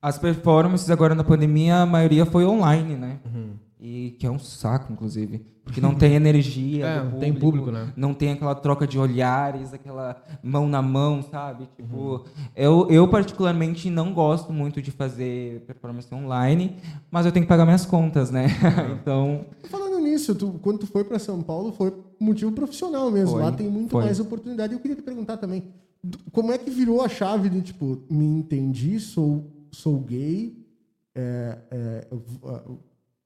[0.00, 3.18] As performances agora na pandemia, a maioria foi online, né?
[3.80, 5.44] E que é um saco, inclusive.
[5.62, 6.84] Porque não tem energia.
[6.86, 7.92] É, do não tem público, né?
[7.96, 11.68] Não tem aquela troca de olhares, aquela mão na mão, sabe?
[11.76, 12.24] Tipo,
[12.56, 16.76] eu, eu particularmente não gosto muito de fazer performance online,
[17.10, 18.46] mas eu tenho que pagar minhas contas, né?
[19.00, 23.32] então, Falando nisso, tu, quando tu foi para São Paulo, foi motivo profissional mesmo.
[23.34, 24.04] Foi, Lá tem muito foi.
[24.04, 24.72] mais oportunidade.
[24.72, 25.62] Eu queria te perguntar também,
[26.02, 30.56] do- como é que virou a chave de, tipo, me entendi, sou, sou gay,
[31.14, 32.06] é, é,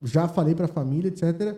[0.05, 1.57] já falei pra família, etc.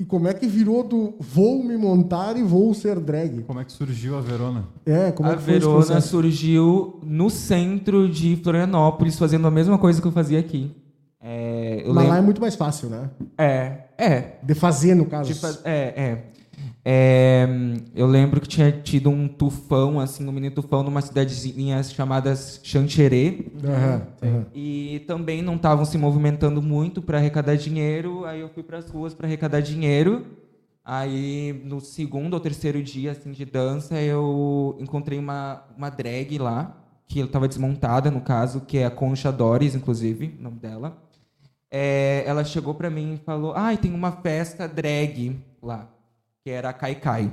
[0.00, 3.42] E como é que virou do vou me montar e vou ser drag?
[3.44, 4.64] Como é que surgiu a Verona?
[4.84, 9.78] É, como a é que foi Verona surgiu no centro de Florianópolis, fazendo a mesma
[9.78, 10.74] coisa que eu fazia aqui.
[11.20, 13.08] É, eu Mas lá é lembro- muito mais fácil, né?
[13.38, 15.32] é, é, De fazer, no caso.
[15.32, 16.24] de faz- é, é.
[16.86, 17.48] É,
[17.94, 23.46] eu lembro que tinha tido um tufão, assim, um mini tufão numa cidadezinha chamada Xanxerê.
[23.64, 24.46] Aham, aham.
[24.54, 28.26] E também não estavam se movimentando muito para arrecadar dinheiro.
[28.26, 30.26] Aí eu fui para as ruas para arrecadar dinheiro.
[30.84, 36.76] Aí no segundo ou terceiro dia assim de dança eu encontrei uma, uma drag lá
[37.08, 40.98] que ela estava desmontada no caso que é a Concha Doris inclusive o nome dela.
[41.70, 45.93] É, ela chegou para mim e falou: "Ai, tem uma festa drag lá
[46.44, 47.32] que era a Kai Kai.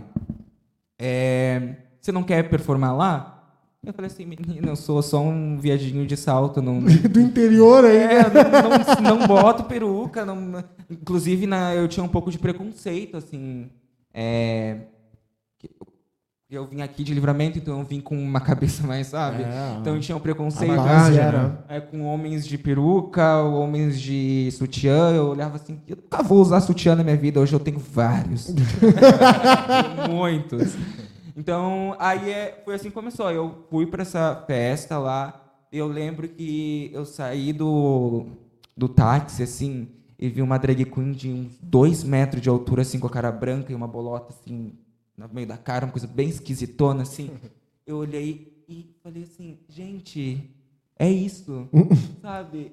[0.98, 3.38] É, você não quer performar lá?"
[3.84, 7.98] Eu falei assim, menina, eu sou só um viadinho de salto, não, Do interior aí.
[7.98, 10.24] é, não, não, não boto peruca.
[10.24, 13.72] Não, inclusive, na, eu tinha um pouco de preconceito, assim.
[14.14, 14.82] É,
[16.52, 19.42] eu vim aqui de livramento, então eu vim com uma cabeça mais, sabe?
[19.44, 21.58] É, então eu tinha um preconceito bagagem, era- né?
[21.70, 25.12] é, com homens de peruca, homens de sutiã.
[25.12, 28.54] Eu olhava assim, eu nunca vou usar sutiã na minha vida, hoje eu tenho vários.
[30.10, 30.76] Muitos.
[31.36, 33.32] Então, aí é, foi assim que começou.
[33.32, 35.38] Eu fui para essa festa lá.
[35.72, 38.26] Eu lembro que eu saí do,
[38.76, 39.88] do táxi, assim,
[40.20, 43.32] e vi uma drag queen de uns dois metros de altura, assim, com a cara
[43.32, 44.74] branca e uma bolota, assim,
[45.18, 47.30] no meio da cara, uma coisa bem esquisitona, assim.
[47.86, 50.50] Eu olhei e falei assim, gente,
[50.98, 51.68] é isso,
[52.22, 52.72] sabe?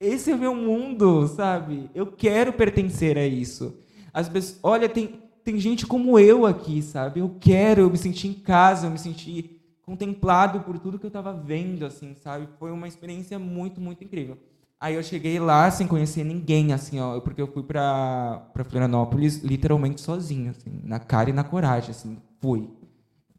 [0.00, 1.90] Esse é meu mundo, sabe?
[1.94, 3.76] Eu quero pertencer a isso.
[4.12, 7.20] As pessoas, olha, tem, tem gente como eu aqui, sabe?
[7.20, 11.08] Eu quero, eu me senti em casa, eu me senti contemplado por tudo que eu
[11.08, 12.48] estava vendo, assim, sabe?
[12.58, 14.38] Foi uma experiência muito, muito incrível.
[14.84, 19.42] Aí eu cheguei lá sem conhecer ninguém, assim, ó, porque eu fui pra, pra Florianópolis
[19.42, 22.68] literalmente sozinho, assim, na cara e na coragem, assim, fui.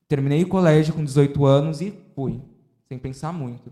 [0.08, 2.41] Terminei o colégio com 18 anos e fui,
[2.88, 3.72] sem pensar muito.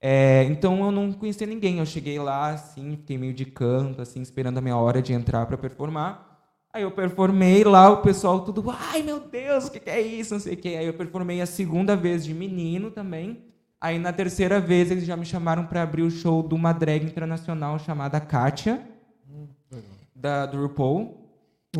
[0.00, 1.78] É, então eu não conhecia ninguém.
[1.78, 5.44] Eu cheguei lá, assim, fiquei meio de canto, assim, esperando a minha hora de entrar
[5.44, 6.38] para performar.
[6.72, 10.32] Aí eu performei lá, o pessoal tudo, ai meu Deus, o que, que é isso?
[10.32, 10.74] Não sei o que.
[10.74, 13.47] Aí eu performei a segunda vez de menino também.
[13.80, 17.04] Aí na terceira vez eles já me chamaram para abrir o show de uma drag
[17.04, 18.82] internacional chamada Katia,
[20.14, 21.28] da, do RuPaul.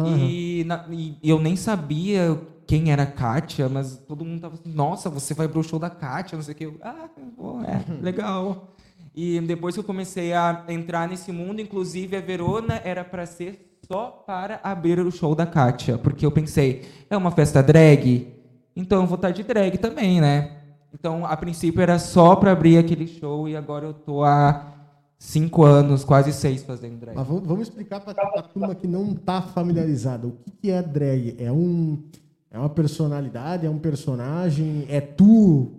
[0.07, 4.71] E, na- e eu nem sabia quem era a Kátia, mas todo mundo tava assim,
[4.73, 6.65] nossa, você vai pro show da Kátia, não sei o que.
[6.67, 8.75] Eu, ah, pô, é, legal.
[9.15, 13.77] E depois que eu comecei a entrar nesse mundo, inclusive a Verona era para ser
[13.91, 18.29] só para abrir o show da Kátia, porque eu pensei, é uma festa drag,
[18.77, 20.58] então eu vou estar de drag também, né?
[20.93, 24.75] Então, a princípio era só para abrir aquele show e agora eu tô há
[25.19, 27.17] cinco anos, quase seis fazendo drag.
[27.17, 30.27] Mas vamos, explicar para a turma que não está familiarizada.
[30.27, 31.37] O que, é drag?
[31.39, 32.03] É um
[32.51, 33.67] é uma personalidade?
[33.67, 34.87] É um personagem?
[34.89, 35.71] É tu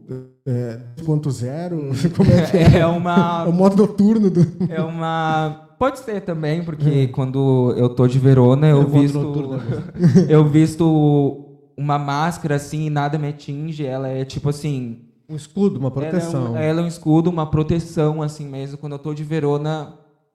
[0.45, 2.13] é, 2.0?
[2.15, 2.79] Como é que é?
[2.79, 4.45] É uma É o modo noturno do.
[4.69, 5.65] É uma.
[5.79, 9.17] Pode ser também, porque quando eu tô de Verona, eu É o modo visto.
[9.17, 9.61] noturno
[10.27, 11.48] eu visto
[11.79, 13.85] uma máscara assim e nada me atinge.
[13.85, 14.99] Ela é tipo assim.
[15.29, 16.47] Um escudo, uma proteção.
[16.47, 18.77] Ela é, um, ela é um escudo, uma proteção, assim mesmo.
[18.77, 19.93] Quando eu tô de Verona,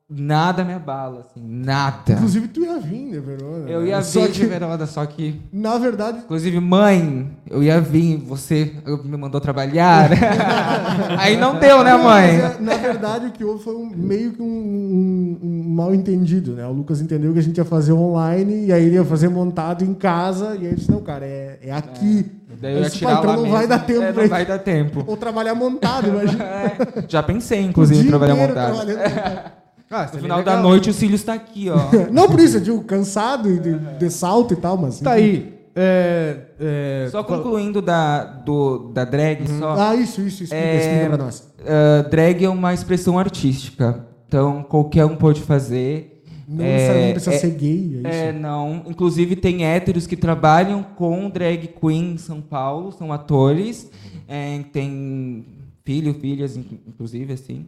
[0.08, 2.12] nada me abala, assim, nada.
[2.12, 3.68] Inclusive, tu ia vir, né, Verona?
[3.70, 5.40] Eu ia Só vir de Verona, só que.
[5.52, 8.72] Na verdade, Inclusive, mãe, eu ia vir, você
[9.04, 10.10] me mandou trabalhar.
[11.18, 12.38] Aí não deu, né, mãe?
[12.38, 15.94] mas é, na verdade, o que houve foi um- meio que um, um- um mal
[15.94, 16.66] entendido, né?
[16.66, 19.84] O Lucas entendeu que a gente ia fazer online e aí ele ia fazer montado
[19.84, 22.30] em casa e aí ele disse, não, cara, é, é aqui.
[22.60, 23.56] Daí eu ia tirar "Pá, então não mesmo.
[23.56, 25.04] vai dar tempo É, não vai dar tempo.
[25.06, 26.44] Ou trabalhar montado, imagina.
[26.44, 26.76] É,
[27.08, 28.76] já pensei, inclusive, em trabalhar montado.
[29.94, 30.56] Ah, No seria final legal.
[30.56, 31.76] da noite, o Cílio está aqui, ó.
[32.12, 35.00] Não por isso, eu digo, cansado e de, de salto e tal, mas...
[35.00, 35.54] Tá aí.
[35.76, 39.74] É, é, Só concluindo da, do, da drag, só.
[39.76, 41.52] Ah, isso, isso, explica, É, explica pra nós.
[41.66, 44.06] ah, drag é uma expressão artística.
[44.28, 46.22] Então, qualquer um pode fazer.
[46.46, 48.18] Não é, necessariamente precisa é- ser gay, é isso?
[48.20, 48.82] É, não.
[48.86, 53.90] Inclusive, tem héteros que trabalham com drag queen em São Paulo, são atores.
[54.28, 55.44] É, tem
[55.84, 57.66] filho, filhas, in- inclusive, assim.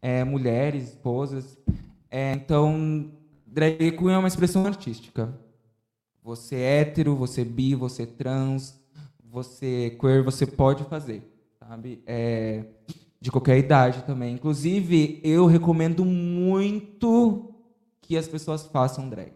[0.00, 1.58] É, mulheres, esposas.
[2.10, 3.10] É, então,
[3.46, 5.32] drag queen é uma expressão artística.
[6.22, 8.78] Você é hétero, você é bi, você é trans,
[9.24, 11.22] você é queer, você pode fazer,
[11.58, 12.02] sabe?
[12.06, 12.64] É,
[13.20, 14.34] de qualquer idade também.
[14.34, 17.54] Inclusive, eu recomendo muito
[18.00, 19.32] que as pessoas façam drag.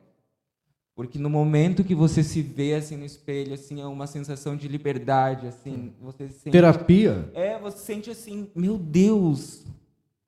[0.95, 4.69] Porque no momento que você se vê assim no espelho, assim, é uma sensação de
[4.69, 7.31] liberdade, assim, você se sente Terapia.
[7.33, 9.65] é, você sente assim, meu Deus,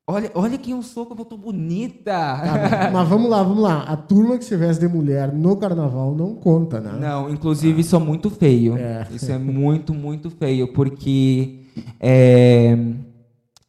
[0.07, 2.03] Olha, olha quem eu sou, como eu tô bonita.
[2.11, 3.81] Tá, mas vamos lá, vamos lá.
[3.83, 6.95] A turma que se veste de mulher no carnaval não conta, né?
[6.99, 8.77] Não, inclusive isso é muito feio.
[8.77, 9.07] É.
[9.09, 11.61] Isso é muito, muito feio, porque
[11.99, 12.77] é,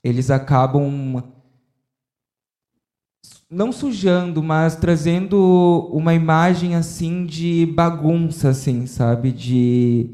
[0.04, 1.22] eles acabam
[3.50, 9.32] não sujando, mas trazendo uma imagem assim de bagunça, assim, sabe?
[9.32, 10.10] De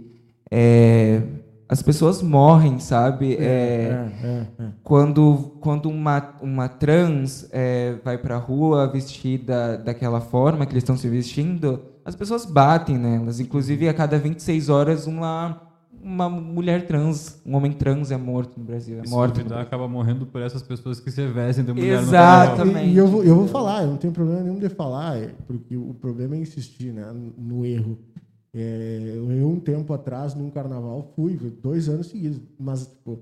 [0.49, 1.23] é,
[1.73, 3.35] as pessoas morrem, sabe?
[3.37, 4.67] É, é, é.
[4.83, 10.99] quando quando uma, uma trans é, vai pra rua vestida daquela forma que eles estão
[10.99, 13.41] se vestindo, as pessoas batem nelas.
[13.41, 15.63] Inclusive, a cada 26 horas, uma,
[16.03, 18.99] uma mulher trans, um homem trans é morto no Brasil.
[19.01, 19.29] É Se morto.
[19.29, 19.67] no duvidar, Brasil.
[19.67, 22.67] acaba morrendo por essas pessoas que se vestem de mulher carnaval.
[22.67, 25.31] E, e eu, vou, eu vou falar, eu não tenho problema nenhum de falar, é,
[25.47, 27.97] porque o problema é insistir né, no erro.
[28.55, 33.19] É, eu, um tempo atrás, num carnaval, fui, dois anos seguidos, mas, tipo,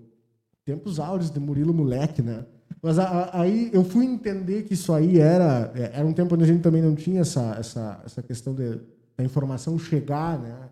[0.64, 2.45] tempos áureos de Murilo Moleque, né?
[2.83, 6.35] Mas a- a- aí eu fui entender que isso aí era, é, era um tempo
[6.35, 8.81] onde a gente também não tinha essa, essa, essa questão de,
[9.16, 10.68] da informação chegar, né?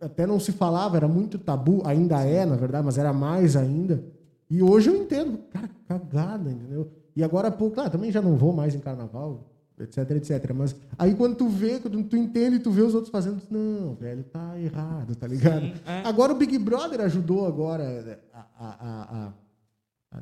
[0.00, 4.02] Até não se falava, era muito tabu, ainda é, na verdade, mas era mais ainda.
[4.48, 6.88] E hoje eu entendo, cara, cagada, entendeu?
[7.16, 9.44] E agora, pô, claro, também já não vou mais em carnaval,
[9.80, 10.52] etc, etc.
[10.54, 14.24] Mas aí quando tu vê, quando tu entende, tu vê os outros fazendo, não, velho,
[14.24, 15.62] tá errado, tá ligado?
[15.62, 16.02] Sim, é.
[16.06, 19.32] Agora o Big Brother ajudou agora a, a- a- a-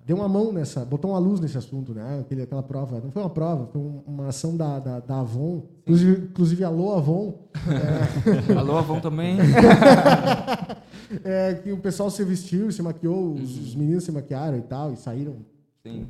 [0.04, 2.18] deu uma mão nessa, botou uma luz nesse assunto, né?
[2.20, 5.62] Aquele, aquela prova, não foi uma prova, foi um- uma ação da, da, da Avon,
[5.82, 7.48] inclusive, inclusive alô Avon,
[8.58, 9.38] Alô, Avon também?
[11.24, 14.92] é, que o pessoal se vestiu, se maquiou, os, os meninos se maquiaram e tal,
[14.92, 15.36] e saíram
[15.86, 16.06] Sim.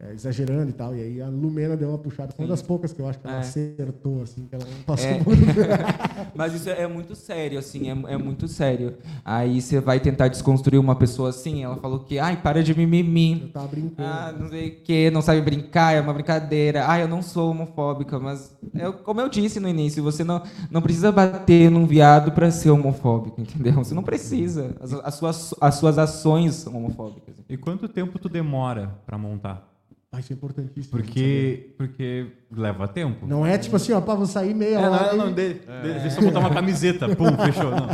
[0.00, 0.96] É, exagerando e tal.
[0.96, 2.32] E aí a Lumena deu uma puxada.
[2.32, 3.40] Foi uma das poucas que eu acho que ela É.
[3.40, 5.12] acertou, assim, que ela não passou É.
[5.14, 5.30] muito.
[6.34, 8.94] Mas isso é muito sério, assim, é, é muito sério.
[9.24, 13.42] Aí você vai tentar desconstruir uma pessoa assim, ela falou que, ai, para de mimimi.
[13.42, 14.08] Eu tava brincando.
[14.08, 16.84] Ah, não sei o que, não sabe brincar, é uma brincadeira.
[16.90, 20.80] Ah, eu não sou homofóbica, mas é como eu disse no início, você não, não
[20.80, 23.74] precisa bater num viado pra ser homofóbico, entendeu?
[23.74, 24.74] Você não precisa.
[24.80, 27.34] As, as suas, as suas ações são homofóbicas.
[27.48, 29.69] E quanto tempo tu demora pra montar?
[30.12, 30.90] Ah, isso é importantíssimo.
[30.90, 33.26] Porque, porque leva tempo.
[33.28, 35.12] Não é tipo assim, ó, pá, vou sair meia É, hora.
[35.12, 37.70] não, não, e- de, de- deixa eu só botar uma camiseta, pum, fechou.
[37.70, 37.86] Não.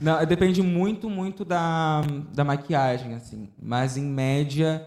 [0.00, 2.02] Não, depende muito, muito da,
[2.32, 3.48] da maquiagem, assim.
[3.60, 4.86] Mas, em média,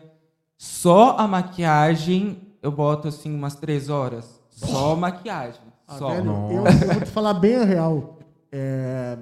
[0.57, 4.41] só a maquiagem eu boto, assim, umas três horas.
[4.49, 5.61] Só maquiagem.
[5.88, 6.09] Ah, Só.
[6.09, 8.17] velho, eu, eu vou te falar bem a real.
[8.51, 9.17] É,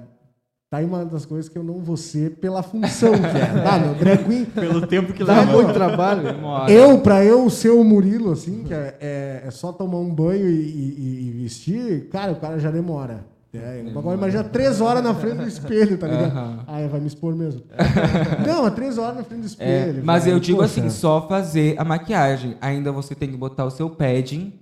[0.76, 3.62] tá aí uma das coisas que eu não vou ser pela função que é.
[3.62, 4.44] Tá, meu, drag queen.
[4.44, 5.52] Pelo tempo que Dá leva.
[5.52, 6.22] muito trabalho.
[6.68, 10.48] Eu, pra eu ser o Murilo, assim, que é, é- é só tomar um banho
[10.48, 13.24] e, e- e vestir, cara, o cara já demora.
[13.54, 13.82] É,
[14.14, 16.26] imagina três horas na frente do espelho, tá ligado?
[16.30, 16.58] Aham.
[16.66, 17.62] Ah, vai me expor mesmo.
[18.46, 20.02] Não, é três horas na frente do É, espelho.
[20.04, 20.78] mas velho, eu digo poxa.
[20.80, 22.56] assim, só fazer a maquiagem.
[22.60, 24.52] Ainda você tem que botar o seu padding,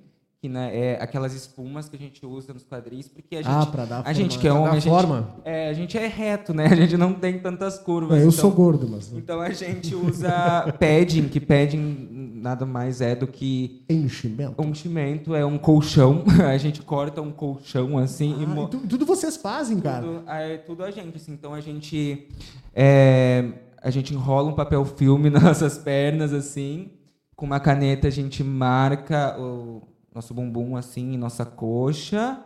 [0.44, 3.64] que né, é aquelas espumas que a gente usa nos quadris, porque a gente, Ah,
[3.64, 5.34] pra dar a gente forma- que é pra dar homem, a gente, forma.
[5.42, 6.66] é, a gente é reto, né?
[6.70, 8.18] A gente não tem tantas curvas.
[8.18, 10.30] É, eu então- sou gordo, mas Então a gente usa
[10.78, 12.08] padding, que padding
[12.42, 14.60] nada mais é do que enchimento.
[14.60, 16.22] um enchimento, é um colchão.
[16.46, 20.02] A gente corta um colchão assim e Ah, mo- e tu- tudo vocês fazem, cara.
[20.04, 21.16] tudo, é tudo a gente.
[21.16, 21.32] assim.
[21.32, 22.28] Então a gente
[22.74, 23.46] é,
[23.80, 26.90] a gente enrola um papel filme nas nossas pernas assim,
[27.34, 29.82] com uma caneta a gente marca o
[30.14, 32.38] nosso bumbum assim, nossa coxa.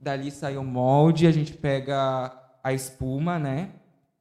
[0.00, 2.32] Dali sai o molde, a gente pega
[2.64, 3.68] a espuma, né?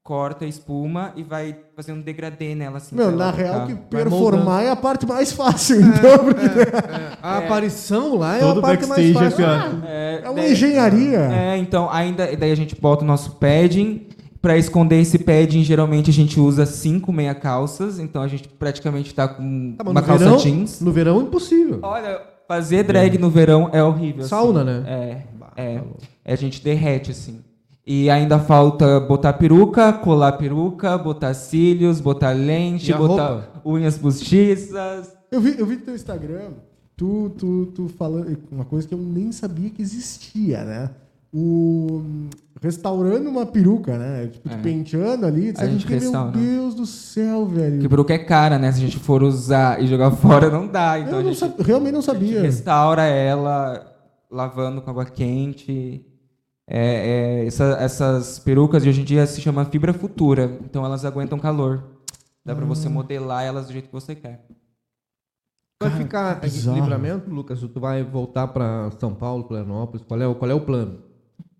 [0.03, 2.95] Corta a espuma e vai fazer um degradê nela assim.
[2.95, 6.17] Meu, na real, que performar é a parte mais fácil, então.
[6.25, 6.41] porque
[7.21, 9.45] A aparição lá é Todo a parte mais backstage fácil.
[9.45, 9.87] aqui, ó.
[9.87, 11.19] É, É uma daí- engenharia.
[11.19, 14.07] É, então, ainda daí a gente bota o nosso padding.
[14.41, 17.99] Pra esconder esse padding, geralmente a gente usa cinco meia calças.
[17.99, 20.81] Então a gente praticamente tá com Tá, mas uma no calça verão, jeans.
[20.81, 21.77] No verão, impossível.
[21.83, 22.19] Olha,
[22.51, 24.25] fazer drag no verão é horrível.
[24.25, 24.81] Sauna, assim.
[24.81, 24.83] né?
[24.87, 25.75] É, Bah, é.
[25.75, 25.97] louco.
[26.25, 27.39] A gente derrete, assim.
[27.87, 33.61] E ainda falta botar peruca, colar peruca, botar cílios, botar lente, botar roupa?
[33.65, 35.13] unhas postiças.
[35.31, 36.51] Eu vi, eu vi no teu Instagram,
[36.95, 40.89] tu, tu, tu falando uma coisa que eu nem sabia que existia, né?
[41.33, 42.03] O
[42.61, 44.27] restaurando uma peruca, né?
[44.27, 44.57] Tipo, te É.
[44.61, 45.53] penteando ali.
[45.57, 46.31] A gente meu restaura.
[46.37, 47.73] Deus do céu, velho.
[47.75, 48.71] Porque peruca é cara, né?
[48.71, 50.11] Se a gente for usar e jogar
[50.45, 50.99] fora, não dá.
[50.99, 52.41] Então eu não gente realmente não A gente sabia.
[52.41, 53.87] restaura ela
[54.29, 56.05] lavando com água quente.
[56.67, 61.03] É, é, essa- essas perucas de hoje em dia se chama fibra futura, então elas
[61.03, 61.83] aguentam calor.
[62.45, 62.67] Dá pra Ah.
[62.67, 64.45] você modelar elas do jeito que você quer.
[65.81, 67.61] Vai ficar que em livramento, Lucas?
[67.63, 70.05] Ou tu vai voltar para São Paulo, Florianópolis?
[70.07, 70.99] Qual é, qual é o plano?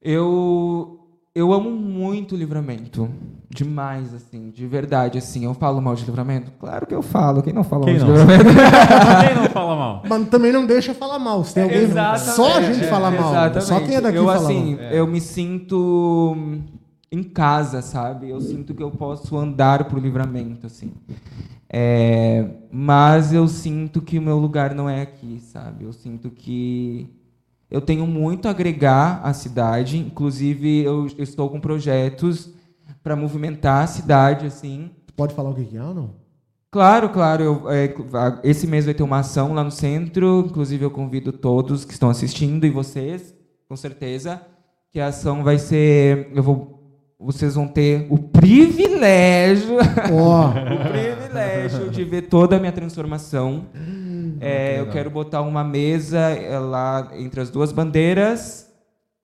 [0.01, 1.01] Eu
[1.33, 3.09] eu amo muito livramento.
[3.49, 5.45] Demais, assim, de verdade, assim.
[5.45, 6.51] Eu falo mal de livramento?
[6.59, 7.41] Claro que eu falo.
[7.41, 8.13] Quem não fala Quem mal não?
[8.15, 8.49] de livramento?
[9.27, 10.03] Quem não fala mal?
[10.07, 11.43] Mas também não deixa falar mal.
[11.45, 11.83] Se tem alguém.
[11.83, 13.31] Exatamente, Só a gente é, fala mal.
[13.31, 13.65] exatamente.
[13.65, 14.83] Só quem é daqui eu, fala assim, mal.
[14.85, 16.37] Eu me sinto
[17.09, 18.29] em casa, sabe?
[18.29, 20.91] Eu sinto que eu posso andar pro livramento, assim.
[21.69, 25.85] É, mas eu sinto que o meu lugar não é aqui, sabe?
[25.85, 27.09] Eu sinto que
[27.72, 29.97] eu tenho muito a agregar à cidade.
[29.97, 32.53] Inclusive, eu eu estou com projetos
[33.01, 34.91] para movimentar a cidade, assim.
[35.15, 36.22] Pode falar o que é ou não?
[36.69, 37.43] Claro, claro.
[37.43, 37.93] eu- é,
[38.43, 40.45] esse mês vai ter uma ação lá no centro.
[40.47, 43.36] Inclusive, eu convido todos que estão assistindo e vocês,
[43.67, 44.41] com certeza,
[44.91, 46.30] que a ação vai ser.
[46.34, 46.80] Eu vou,
[47.22, 49.78] vocês vão ter o privilégio,
[50.11, 53.65] Ó, o privilégio de ver toda a minha transformação.
[54.39, 58.67] É, eu quero botar uma mesa é, lá entre as duas bandeiras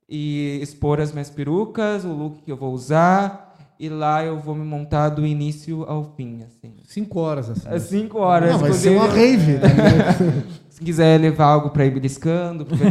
[0.08, 3.48] e expor as minhas perucas, o look que eu vou usar.
[3.80, 6.74] E lá eu vou me montar do início ao fim, assim.
[6.86, 7.70] Cinco horas, assim.
[7.70, 8.52] Às 5 horas.
[8.54, 9.54] não, vai ser uma rave.
[9.54, 10.43] né?
[10.70, 12.84] Se quiser levar algo para ir beliscando, porque.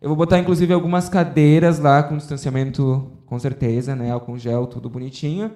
[0.00, 4.10] Eu vou botar, inclusive, algumas cadeiras lá com distanciamento, com certeza, né?
[4.10, 5.52] Álcool gel, tudo bonitinho.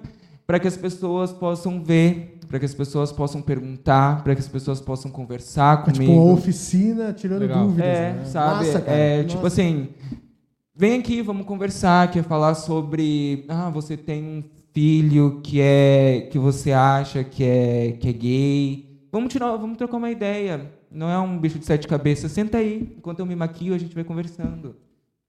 [0.47, 4.47] Para que as pessoas possam ver, para que as pessoas possam perguntar, para que as
[4.47, 6.13] pessoas possam conversar É tipo comigo.
[6.13, 7.65] uma oficina tirando Legal.
[7.65, 7.85] dúvidas.
[7.85, 8.25] É, né?
[8.25, 8.65] sabe?
[8.67, 8.97] Massa, cara.
[8.97, 9.27] é, Nossa.
[9.35, 9.89] tipo assim,
[10.73, 16.39] vem aqui, vamos conversar, quer falar sobre, ah, você tem um filho que é que
[16.39, 18.99] você acha que é que é gay.
[19.11, 20.71] Vamos tirar, vamos trocar uma ideia.
[20.89, 22.31] Não é um bicho de sete cabeças.
[22.31, 24.77] Senta aí, enquanto eu me maquio, a gente vai conversando.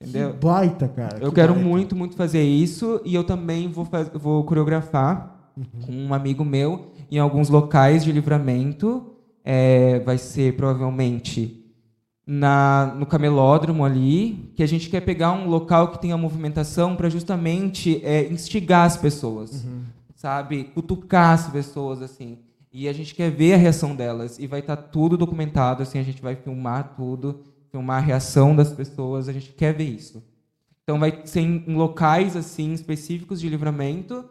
[0.01, 0.33] Entendeu?
[0.33, 1.19] Que baita, cara.
[1.19, 1.69] Eu que quero baita.
[1.69, 5.53] muito, muito fazer isso e eu também vou, faz, vou coreografar
[5.85, 9.13] com um amigo meu em alguns locais de livramento.
[9.45, 11.67] É, vai ser provavelmente
[12.27, 17.09] na, no camelódromo ali, que a gente quer pegar um local que tenha movimentação para
[17.09, 19.65] justamente é, instigar as pessoas,
[20.17, 20.65] sabe?
[20.65, 22.39] Cutucar as pessoas, assim.
[22.73, 24.39] E a gente quer ver a reação delas.
[24.41, 28.73] E vai estar tudo documentado, assim, a gente vai filmar tudo, filmar a reação das
[28.73, 30.23] pessoas, a gente quer ver isso.
[30.83, 34.25] Então vai ser em locais assim específicos de livramento.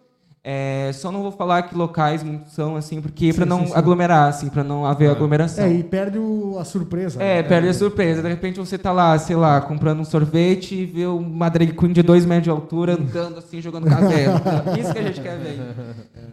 [0.48, 3.74] É, só não vou falar que locais muito são assim, porque para não sim, sim.
[3.76, 5.66] aglomerar, assim, para não haver aglomeração.
[5.66, 7.20] É, e perde o- a surpresa.
[7.22, 7.44] É, né?
[7.44, 8.22] perde a surpresa.
[8.22, 11.92] De repente você tá lá, sei lá, comprando um sorvete e vê uma drag queen
[11.92, 14.36] de dois metros de altura andando assim, jogando cabelo.
[14.80, 15.60] Isso que a gente quer ver.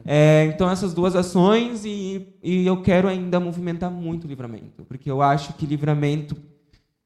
[0.04, 5.10] É, então essas duas ações e, e eu quero ainda movimentar muito o livramento, porque
[5.10, 6.36] eu acho que livramento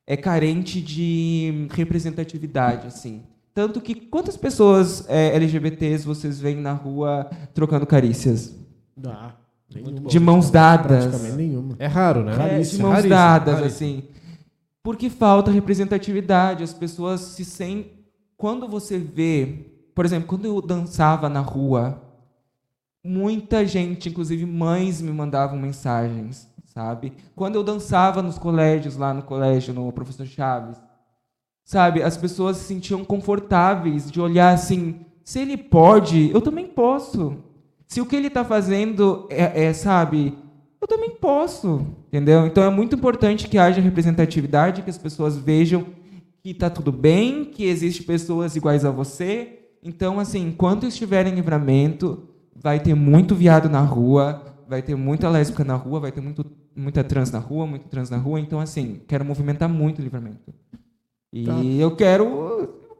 [0.06, 3.22] é carente de representatividade, assim.
[3.52, 8.54] Tanto que quantas pessoas é, LGBTs vocês veem na rua trocando carícias?
[8.96, 9.34] Dá.
[9.74, 10.08] Nenhuma.
[10.08, 11.06] De mãos dadas.
[11.06, 11.76] Praticamente nenhuma.
[11.78, 12.32] É raro, né?
[12.32, 13.88] É, de mãos raríssimo, dadas, raríssimo.
[13.88, 14.04] assim.
[14.82, 16.62] Porque falta representatividade.
[16.62, 17.92] As pessoas se sentem.
[18.36, 19.72] Quando você vê.
[19.94, 22.02] Por exemplo, quando eu dançava na rua,
[23.02, 26.46] muita gente, inclusive mães, me mandavam mensagens,
[26.76, 27.14] sabe?
[27.34, 30.76] Quando eu dançava nos colégios, lá no colégio, no Professor Chaves,
[31.64, 32.02] sabe?
[32.02, 35.00] As pessoas se sentiam confortáveis de olhar assim.
[35.24, 37.38] Se ele pode, eu também posso.
[37.88, 40.36] Se o que ele está fazendo é, é, sabe,
[40.78, 42.46] eu também posso, entendeu?
[42.46, 45.86] Então é muito importante que haja representatividade, que as pessoas vejam
[46.42, 49.60] que está tudo bem, que existem pessoas iguais a você.
[49.82, 55.30] Então, assim, enquanto estiver em livramento, vai ter muito viado na rua, vai ter muita
[55.30, 56.44] lésbica na rua, vai ter muito,
[56.76, 58.38] muita trans na rua, muito trans na rua.
[58.40, 60.52] Então, assim, quero movimentar muito o livramento.
[61.32, 61.62] E Tá.
[61.62, 62.24] eu quero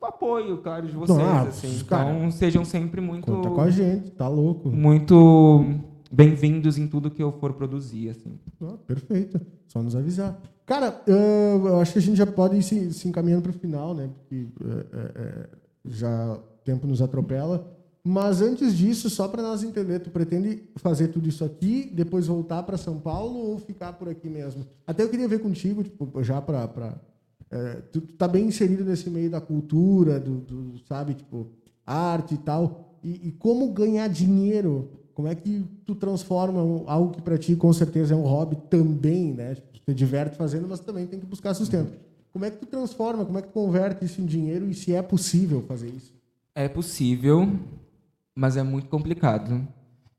[0.00, 1.18] o apoio, claro, de vocês.
[1.20, 1.84] Assim.
[1.84, 4.68] cara, então, sejam sempre muito Conta com a gente, tá louco.
[4.70, 5.64] muito
[6.10, 8.38] bem-vindos em tudo que eu for produzir, assim.
[8.62, 9.40] Ah, perfeito.
[9.66, 10.40] Só nos avisar.
[10.64, 13.94] Cara, eu acho que a gente já pode ir se, se encaminhando para o final,
[13.94, 14.10] né?
[14.16, 15.48] Porque é, é, é,
[15.84, 17.75] já o tempo nos atropela.
[18.08, 22.62] Mas antes disso, só para nós entender, tu pretende fazer tudo isso aqui, depois voltar
[22.62, 24.64] para São Paulo ou ficar por aqui mesmo?
[24.86, 26.94] Até eu queria ver contigo, tipo, já para
[27.50, 31.48] é, tu, tu tá bem inserido nesse meio da cultura, do, do, sabe, tipo,
[31.84, 32.96] arte e tal.
[33.02, 34.88] E, e como ganhar dinheiro?
[35.12, 39.34] Como é que tu transforma algo que para ti com certeza é um hobby também,
[39.34, 39.56] né?
[39.56, 41.90] Tipo, te diverte fazendo, mas também tem que buscar sustento.
[42.32, 43.24] Como é que tu transforma?
[43.24, 46.14] Como é que tu converte isso em dinheiro e se é possível fazer isso?
[46.54, 47.52] É possível,
[48.36, 49.66] mas é muito complicado.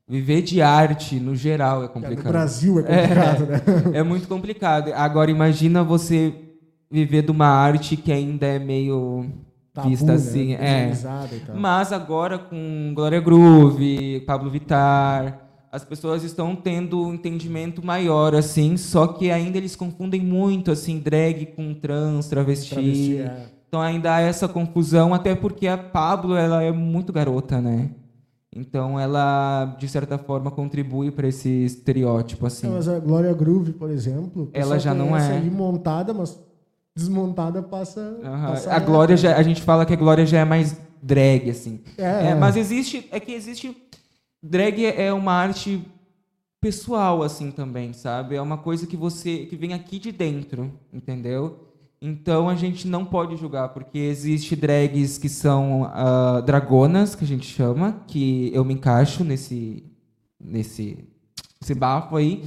[0.06, 2.32] Viver de arte, no geral, é Cara, no complicado.
[2.32, 3.62] Brasil é complicado, né?
[3.98, 4.92] É muito complicado.
[4.94, 6.34] Agora, imagina você
[6.90, 9.26] viver de uma arte que ainda é meio
[9.72, 10.14] Tabu, vista né?
[10.14, 10.54] assim.
[10.54, 10.92] É.
[11.32, 11.56] E tal.
[11.56, 18.76] Mas agora com Glória Groove, Pablo Vittar, as pessoas estão tendo um entendimento maior, assim,
[18.78, 22.74] só que ainda eles confundem muito, assim, drag com trans, travesti.
[22.74, 23.46] Travesti, é.
[23.68, 27.90] Então ainda há essa confusão, até porque a Pablo ela é muito garota, né?
[28.54, 32.68] Então ela, de certa forma, contribui para esse estereótipo, assim.
[32.68, 35.36] Mas a Glória Groove, por exemplo, Ela já não é.
[35.36, 36.38] ali montada, mas
[36.96, 38.18] desmontada passa.
[38.24, 38.48] Aham.
[38.48, 41.80] passa A Glória já, a gente fala que a Glória já é mais drag, assim.
[41.96, 43.76] É, É, mas existe, é que existe,
[44.42, 45.80] drag é uma arte
[46.60, 48.34] pessoal, assim, também, sabe?
[48.34, 51.67] É uma coisa que você, que vem aqui de dentro, entendeu?
[52.00, 57.26] Então a gente não pode julgar, porque existe drags que são ah, dragonas, que a
[57.26, 59.84] gente chama, que eu me encaixo nesse,
[60.38, 61.08] nesse,
[61.60, 62.44] esse bafo aí,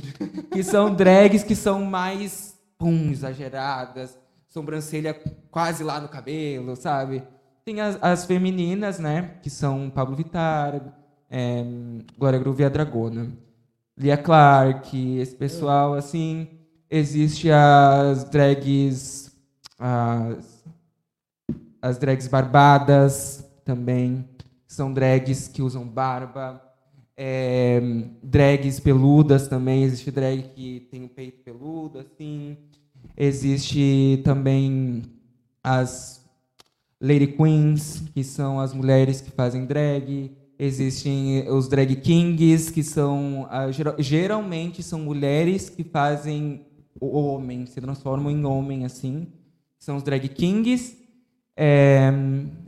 [0.51, 5.13] que são drags que são mais, pum, exageradas, sobrancelha
[5.49, 7.21] quase lá no cabelo, sabe?
[7.65, 9.35] Tem as, as femininas, né?
[9.43, 10.81] Que são Pablo Vittar,
[11.29, 11.63] é,
[12.17, 13.31] Glória Groove e a Dragona.
[13.97, 16.47] Lia Clark, esse pessoal, assim.
[16.89, 19.20] Existe as drags...
[19.83, 20.63] As,
[21.81, 24.29] as drags barbadas também.
[24.67, 26.61] São drags que usam barba.
[27.17, 27.81] É,
[28.21, 29.83] drags peludas também.
[29.83, 32.55] Existe drag que tem o peito peludo, assim.
[33.17, 35.01] Existe também
[35.63, 36.23] as
[37.01, 40.31] Lady Queens, que são as mulheres que fazem drag.
[40.59, 46.67] Existem os drag kings, que são geral- geralmente são mulheres que fazem
[46.99, 49.27] o homem, se transformam em homem assim.
[49.81, 50.95] São os drag kings.
[51.57, 52.11] É,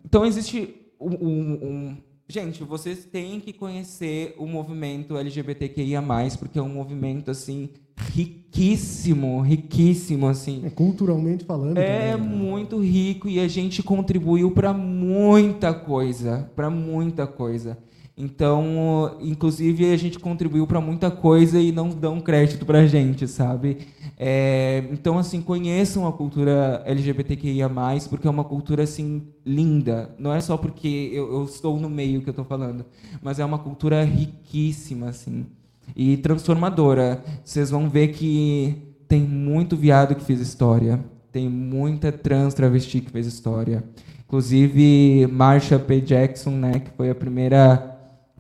[0.04, 1.98] então existe um, um- um-
[2.28, 6.02] gente, vocês têm que conhecer o movimento LGBTQIA+,
[6.40, 10.64] porque é um movimento assim riquíssimo, riquíssimo assim.
[10.66, 11.78] É, culturalmente falando.
[11.78, 12.36] É também, né?
[12.36, 17.78] muito rico e a gente contribuiu para muita coisa, para muita coisa.
[18.16, 23.28] Então, inclusive a gente contribuiu para muita coisa e não dão crédito para a gente,
[23.28, 23.88] sabe?
[24.18, 27.68] É, então, assim, conheçam a cultura LGBTQIA+,
[28.10, 30.14] porque é uma cultura, assim, linda.
[30.20, 32.86] Não é só porque eu, eu estou no meio que eu estou falando,
[33.20, 35.48] mas é uma cultura riquíssima, assim,
[35.96, 37.24] e transformadora.
[37.44, 38.76] Vocês vão ver que
[39.08, 43.84] tem muito viado que fez história, tem muita trans travesti que fez história.
[44.28, 46.00] Inclusive, Marsha P.
[46.02, 47.93] Jackson, né, que foi a primeira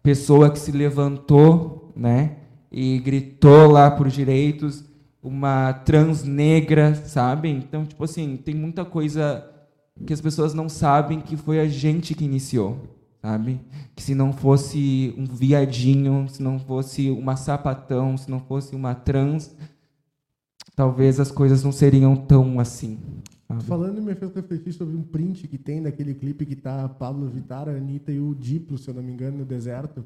[0.03, 2.37] pessoa que se levantou, né,
[2.71, 4.83] e gritou lá por direitos,
[5.21, 7.49] uma trans negra, sabe?
[7.49, 9.49] Então, tipo assim, tem muita coisa
[10.05, 12.77] que as pessoas não sabem que foi a gente que iniciou,
[13.21, 13.61] sabe?
[13.95, 18.93] Que se não fosse um viadinho, se não fosse uma sapatão, se não fosse uma
[18.93, 19.55] trans,
[20.75, 22.99] talvez as coisas não seriam tão assim.
[23.55, 23.65] Sabe?
[23.65, 27.67] Falando me fez refletir sobre um print que tem daquele clipe que tá Pablo Vittar,
[27.69, 30.03] a Anitta e o Diplo, se eu não me engano, no deserto.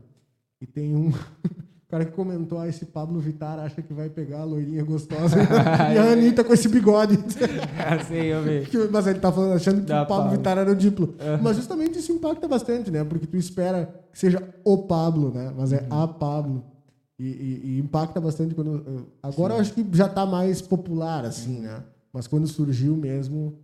[0.61, 1.11] E tem um
[1.89, 5.35] cara que comentou, ah, esse Pablo Vittar acha que vai pegar a loirinha gostosa.
[5.93, 7.17] e a Anitta com esse bigode.
[7.99, 8.67] assim, eu vi.
[8.91, 10.37] Mas ele tá falando, achando que Da o Pablo Pablo.
[10.37, 11.15] Vittar era o Diplo.
[11.41, 13.03] Mas justamente isso impacta bastante, né?
[13.03, 15.53] Porque tu espera que seja o Pablo, né?
[15.57, 16.63] Mas é a Pablo.
[17.19, 18.83] E, e- e impacta bastante quando.
[18.85, 21.81] eh, Agora eu acho que já tá mais popular, assim, né?
[22.17, 23.59] Mas quando surgiu mesmo.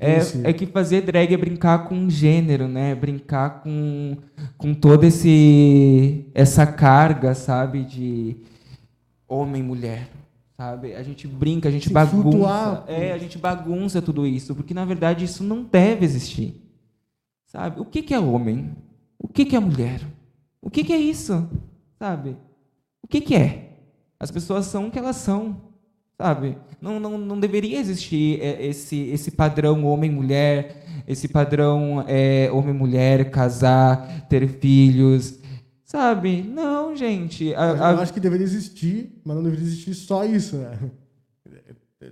[0.00, 2.96] É, É, é que fazer drag é brincar com gênero, né?
[2.96, 4.16] Brincar com,
[4.58, 8.36] com toda esse essa carga, sabe, de
[9.28, 10.08] homem mulher,
[10.56, 10.94] sabe?
[10.94, 12.84] A gente brinca, a gente Sim, bagunça, flutuar.
[12.88, 16.60] é, a gente bagunça tudo isso, porque na verdade isso não deve existir.
[17.46, 17.80] Sabe?
[17.80, 18.72] O que que é homem?
[19.16, 20.00] O que que é mulher?
[20.60, 21.48] O que que é isso?
[22.00, 22.36] Sabe?
[23.00, 23.78] O que que é?
[24.18, 25.69] As pessoas são o que elas são,
[26.20, 26.58] sabe?
[26.82, 34.26] Não, não, não deveria existir é, esse, esse padrão homem-mulher, esse padrão é, homem-mulher, casar,
[34.28, 35.38] ter filhos,
[35.84, 36.42] sabe?
[36.42, 37.54] Não, gente.
[37.54, 40.72] A- Eu a- acho que deveria existir, mas não deveria existir só isso, né?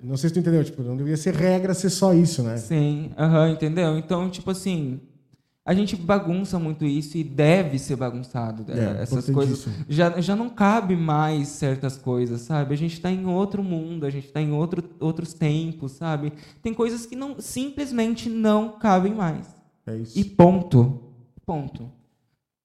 [0.03, 2.57] Não sei se tu entendeu, tipo, não deveria ser regra ser só isso, né?
[2.57, 3.97] Sim, aham, entendeu?
[3.99, 5.01] Então, tipo assim,
[5.69, 8.64] a gente bagunça muito isso e deve ser bagunçado.
[8.73, 9.66] É, essas coisas.
[9.87, 12.73] Já, já não cabe mais certas coisas, sabe?
[12.73, 16.33] A gente está em outro mundo, a gente está em outro, outros tempos, sabe?
[16.62, 19.47] Tem coisas que não simplesmente não cabem mais.
[19.87, 20.19] É isso.
[20.19, 21.03] E ponto.
[21.45, 21.83] Ponto.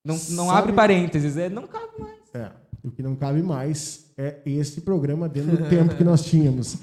[0.05, 2.19] Não, não Sabe- abre parênteses, é não cabe mais.
[2.33, 2.51] É,
[2.83, 6.77] o que não cabe mais é esse programa dentro do tempo que nós tínhamos.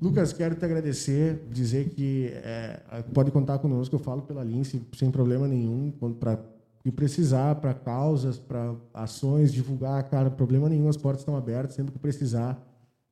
[0.00, 2.80] Lucas, quero te agradecer, dizer que é,
[3.12, 6.38] pode contar conosco, eu falo pela Lince, sem problema nenhum, para
[6.82, 11.92] que precisar, para causas, para ações, divulgar, cara, problema nenhum, as portas estão abertas sempre
[11.92, 12.60] que precisar.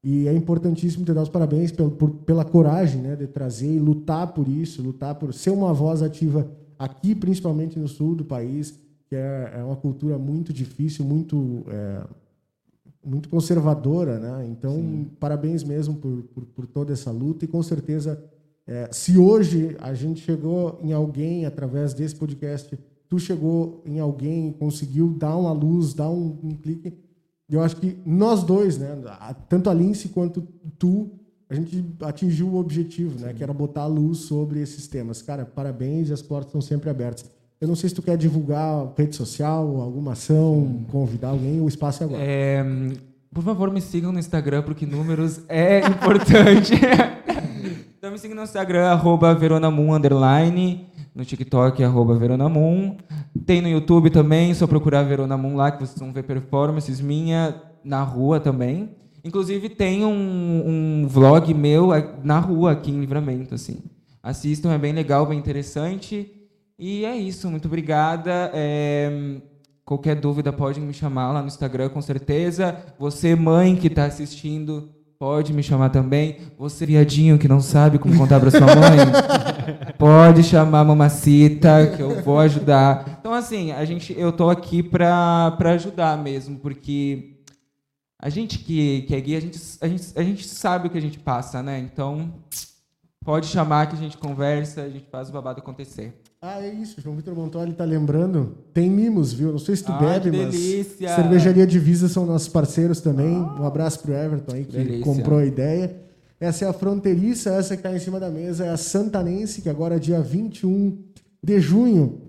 [0.02, 3.78] E é importantíssimo te dar os parabéns pelo- por- pela coragem né, de trazer e
[3.78, 8.70] lutar por isso, lutar por ser uma voz ativa aqui, principalmente no sul do país,
[9.08, 12.00] que é, é uma cultura muito difícil, muito, é,
[13.04, 14.18] muito conservadora.
[14.18, 14.48] Né?
[14.50, 18.22] Então, parabéns mesmo por, por, por toda essa luta e com certeza
[18.66, 22.78] É, se hoje a gente chegou em alguém através desse podcast,
[23.08, 26.92] tu chegou em alguém e conseguiu dar uma luz, dar um, um clique,
[27.48, 28.96] eu acho que nós dois, né,
[29.48, 30.46] tanto a Lince quanto
[30.78, 31.10] tu,
[31.48, 35.20] a gente atingiu o objetivo, né, que era botar a luz sobre esses temas.
[35.20, 37.24] Cara, parabéns as portas estão sempre abertas.
[37.60, 42.02] Eu não sei se tu quer divulgar rede social, alguma ação, convidar alguém, o espaço
[42.02, 42.22] é agora.
[42.22, 42.64] É,
[43.32, 46.72] por favor, me sigam no Instagram, porque números é importante.
[47.98, 50.86] então me sigam no Instagram, arroba veronamoon, underline.
[51.14, 52.96] No TikTok, arroba veronamoon.
[53.44, 57.54] Tem no YouTube também, só procurar Verona Moon lá, que vocês vão ver performances minha
[57.84, 58.90] na rua também.
[59.24, 60.12] Inclusive, tem um,
[61.02, 63.78] um vlog meu a- na rua, aqui em Livramento, assim.
[64.22, 66.30] Assistam, é bem legal, bem interessante.
[66.80, 68.50] E é isso, muito obrigada.
[68.52, 69.40] É,
[69.90, 72.76] Qualquer dúvida pode me chamar lá no Instagram, com certeza.
[72.96, 76.36] Você, mãe que está assistindo, pode me chamar também.
[76.56, 78.98] Você, viadinho que não sabe como contar para sua mãe,
[79.98, 83.18] pode chamar a mamacita, que eu vou ajudar.
[83.18, 87.40] Então, assim, a gente, eu tô aqui para ajudar mesmo, porque
[88.16, 90.98] a gente que, que é gay, a gente, a, gente, a gente sabe o que
[90.98, 91.80] a gente passa, né?
[91.80, 92.32] Então,
[93.24, 96.14] pode chamar que a gente conversa, a gente faz o babado acontecer.
[96.42, 97.00] Ah, é isso.
[97.02, 98.56] João Vitor Montoli tá lembrando.
[98.72, 99.52] Tem mimos, viu?
[99.52, 101.14] Não sei se tu Ai, bebe, mas delícia!
[101.14, 103.36] Cervejaria Divisa são nossos parceiros também.
[103.36, 105.04] Um abraço pro Everton aí que Delícia.
[105.04, 106.00] comprou a ideia.
[106.40, 109.68] Essa é a fronteiriça, essa que tá em cima da mesa é a Santanense, que
[109.68, 110.96] agora dia 21
[111.42, 112.22] de junho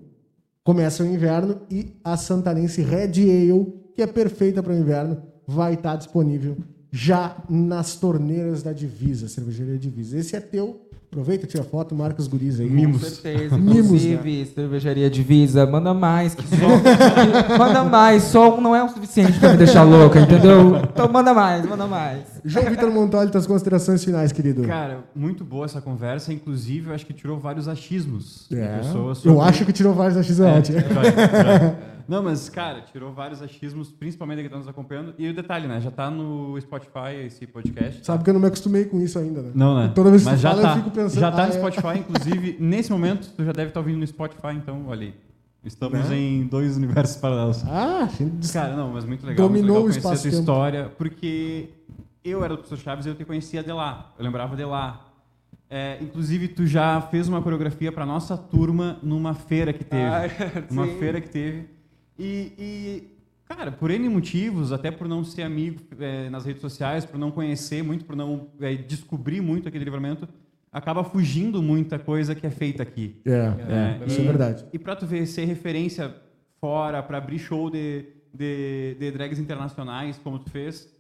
[0.66, 5.76] começa o inverno e a Santanense Red Ale, que é perfeita para o inverno, vai
[5.76, 6.58] estar disponível
[6.92, 10.18] já nas torneiras da Divisa, Cervejaria Divisa.
[10.18, 10.91] Esse é teu.
[11.12, 12.70] Aproveita, tira foto, marca os guris aí.
[12.70, 13.58] Com certeza.
[13.60, 16.34] Mimos, Inclusive, cervejaria Divisa, manda mais.
[16.34, 16.56] que só-
[17.60, 18.24] manda mais.
[18.24, 20.78] Só um não é o suficiente pra me deixar louca, entendeu?
[20.78, 22.20] Então manda mais, manda mais.
[22.44, 24.64] João Vitor Montoli, tuas considerações finais, querido.
[24.64, 26.34] Cara, muito boa essa conversa.
[26.34, 28.78] Inclusive, eu acho que tirou vários achismos de É.
[28.78, 29.24] pessoas.
[29.24, 30.54] Eu sobre- acho que tirou vários da É,
[30.94, 31.78] vai, vai.
[32.08, 35.14] Não, mas, cara, tirou vários achismos, principalmente que estão nos acompanhando.
[35.18, 35.80] E o detalhe, né?
[35.80, 38.06] Já tá no Spotify esse podcast.
[38.06, 39.52] Sabe que eu não me acostumei com isso ainda, né?
[39.54, 39.92] Não, né?
[39.96, 41.20] Toda vez que Mas já fala, tá, eu fico pensando.
[41.22, 41.58] Já tá ah, no é.
[41.58, 45.14] Spotify, inclusive, nesse momento, tu já deve estar ouvindo no Spotify, então, olha aí.
[45.64, 46.18] Estamos Né?
[46.18, 47.64] em dois universos paralelos.
[47.68, 49.48] Ah, gente, Cara, não, mas muito legal.
[49.48, 50.40] Dominou o muito legal conhecer a tua espaço-tempo.
[50.42, 51.70] história, porque
[52.24, 54.14] eu era do Professor Chaves e eu te conhecia de lá.
[54.18, 55.08] Eu lembrava de lá.
[55.70, 60.04] É, inclusive, tu já fez uma coreografia para nossa turma numa feira que teve.
[60.04, 60.24] Ah,
[60.70, 61.68] uma feira que teve.
[62.20, 63.04] E, e,
[63.48, 67.32] cara, por N motivos, até por não ser amigo é, nas redes sociais, por não
[67.32, 70.28] conhecer muito, por não é, descobrir muito aquele livramento,
[70.72, 73.22] acaba fugindo muita coisa que é feita aqui.
[73.26, 74.66] É, É, é, isso e- é verdade.
[74.74, 76.14] E pra tu ver, ser referência
[76.60, 80.94] fora, pra abrir show de, de, de drags internacionais, como tu fez,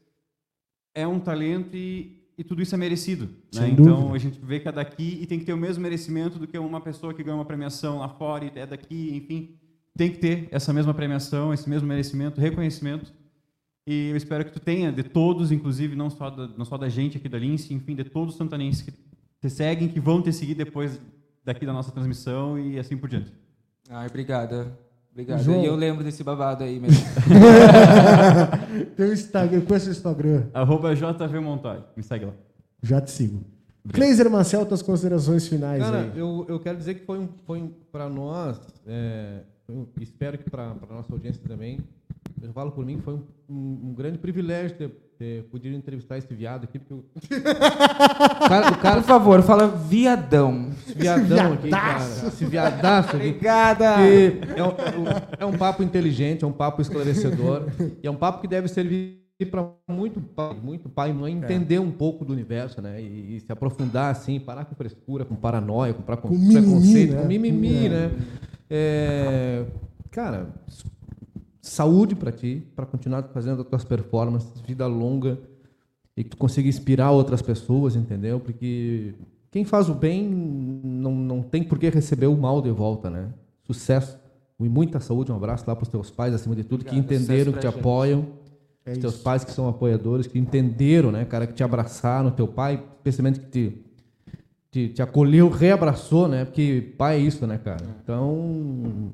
[0.93, 3.29] é um talento e, e tudo isso é merecido.
[3.53, 3.69] Né?
[3.69, 6.47] Então a gente vê que é daqui e tem que ter o mesmo merecimento do
[6.47, 9.55] que uma pessoa que ganha uma premiação lá fora e é daqui, enfim.
[9.95, 13.13] Tem que ter essa mesma premiação, esse mesmo merecimento, reconhecimento.
[13.85, 16.87] E eu espero que tu tenha, de todos, inclusive, não só da, não só da
[16.87, 20.31] gente aqui da Lince, enfim, de todos os santanenses que te seguem, que vão te
[20.31, 20.99] seguir depois
[21.43, 23.33] daqui da nossa transmissão e assim por diante.
[23.89, 24.77] Ai, obrigada.
[25.11, 25.43] Obrigada.
[25.43, 25.61] João.
[25.61, 26.97] E eu lembro desse babado aí mesmo.
[28.95, 31.83] Teu Instagram, eu conheço o Instagram, Arroba JV Montoya.
[31.95, 32.33] Me segue lá.
[32.81, 33.43] já te sigo.
[33.91, 36.11] Cleiser Marcel, tuas considerações finais Cara, aí.
[36.15, 40.47] eu, eu quero dizer que foi, um, foi um, para nós, é, um- espero que
[40.49, 41.79] para a nossa audiência também,
[42.41, 46.31] eu falo por mim, foi um, um- um grande privilégio ter, ter podido entrevistar esse
[46.31, 47.03] viado aqui, porque o
[48.47, 50.69] cara, o cara Por favor, fala viadão.
[50.91, 53.95] Esse viadão aqui, cara, esse viadaço aqui, Obrigada.
[53.97, 54.73] que é um,
[55.39, 57.67] é um papo inteligente, é um papo esclarecedor,
[58.01, 59.19] e é um papo que deve servir
[59.49, 63.01] para muito pai, muito pai e mãe entender um pouco do universo, né?
[63.01, 67.21] E, e se aprofundar assim, parar com frescura, com paranoia, com, Com preconceito, mimimi, né?
[67.21, 67.89] com mimimi, É.
[67.89, 68.11] né?
[68.69, 69.65] É,
[70.11, 70.47] cara,
[71.61, 75.39] saúde para ti, para continuar fazendo as tuas performances, vida longa
[76.15, 78.39] e que tu consiga inspirar outras pessoas, entendeu?
[78.39, 79.13] Porque
[79.49, 83.29] quem faz o bem não, não tem por que receber o mal de volta, né?
[83.63, 84.17] Sucesso
[84.59, 87.13] e muita saúde, um abraço lá para os teus pais, acima de tudo, que Obrigado,
[87.13, 87.79] entenderam, sucesso que te gente.
[87.79, 88.27] apoiam.
[88.85, 89.23] É os teus isso.
[89.23, 93.45] pais que são apoiadores, que entenderam, né, cara, que te abraçaram, teu pai, especialmente que
[93.47, 93.85] te,
[94.71, 96.45] te, te acolheu, reabraçou, né?
[96.45, 97.85] Porque pai é isso, né, cara?
[98.03, 99.11] Então,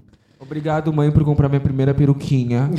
[0.48, 2.70] Obrigado, mãe, por comprar minha primeira peruquinha.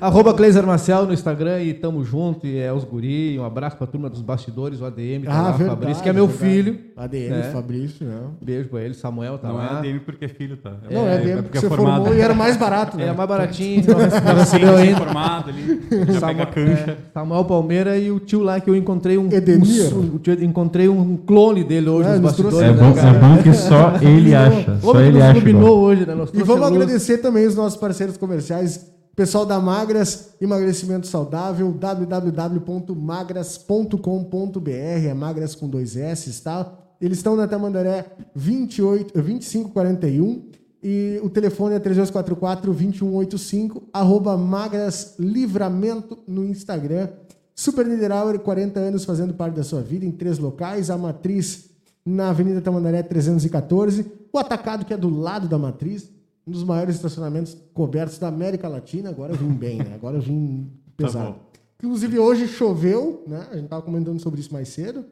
[0.00, 2.46] Arroba Cleiser Marcel no Instagram e tamo junto.
[2.46, 3.38] E é os guri.
[3.38, 6.12] Um abraço pra turma dos bastidores, o ADM, tá Ah, lá, verdade, Fabrício, que é
[6.12, 6.52] meu verdade.
[6.54, 6.78] filho.
[6.96, 7.42] ADM, É.
[7.50, 8.18] Fabrício, né?
[8.42, 9.78] Beijo pra ele, Samuel tá Não é lá.
[9.78, 10.72] ADM porque é filho, tá?
[10.90, 11.96] Não, é ADM porque porque é você formado.
[12.02, 13.06] formou e era mais barato, né?
[13.08, 14.96] É mais baratinho, não não recebeu ainda.
[14.98, 15.80] formado ali,
[16.12, 16.90] já pega a cancha.
[16.90, 19.30] é, Samuel Palmeira e o tio lá que eu encontrei um.
[19.32, 19.94] Edemir.
[19.96, 22.58] um- o tio- encontrei um clone dele hoje É, nos bastidores.
[22.60, 23.16] É né, bom, cara?
[23.16, 24.57] é bom que só ele acha.
[24.64, 25.38] Que nos acha.
[25.38, 26.14] iluminou hoje, né?
[26.14, 34.70] Nos E vamos agradecer também os nossos parceiros comerciais, pessoal da Magras, emagrecimento saudável, www.magras.com.br,
[34.70, 36.72] é magras com dois S, tá?
[37.00, 40.48] Eles estão na Tamandaré 28, 2541
[40.82, 47.08] e o telefone é 3244-2185, arroba Magras Livramento no Instagram.
[47.54, 51.70] Super Niederauer, 40 anos fazendo parte da sua vida em três locais, a matriz
[52.08, 56.10] na Avenida Tamandaré 314, o atacado que é do lado da matriz,
[56.46, 59.10] um dos maiores estacionamentos cobertos da América Latina.
[59.10, 59.94] Agora eu vim bem, né?
[59.94, 61.32] Agora eu vim pesado.
[61.32, 61.38] bom.
[61.78, 63.46] Inclusive hoje choveu, né?
[63.50, 65.04] A gente estava comentando sobre isso mais cedo.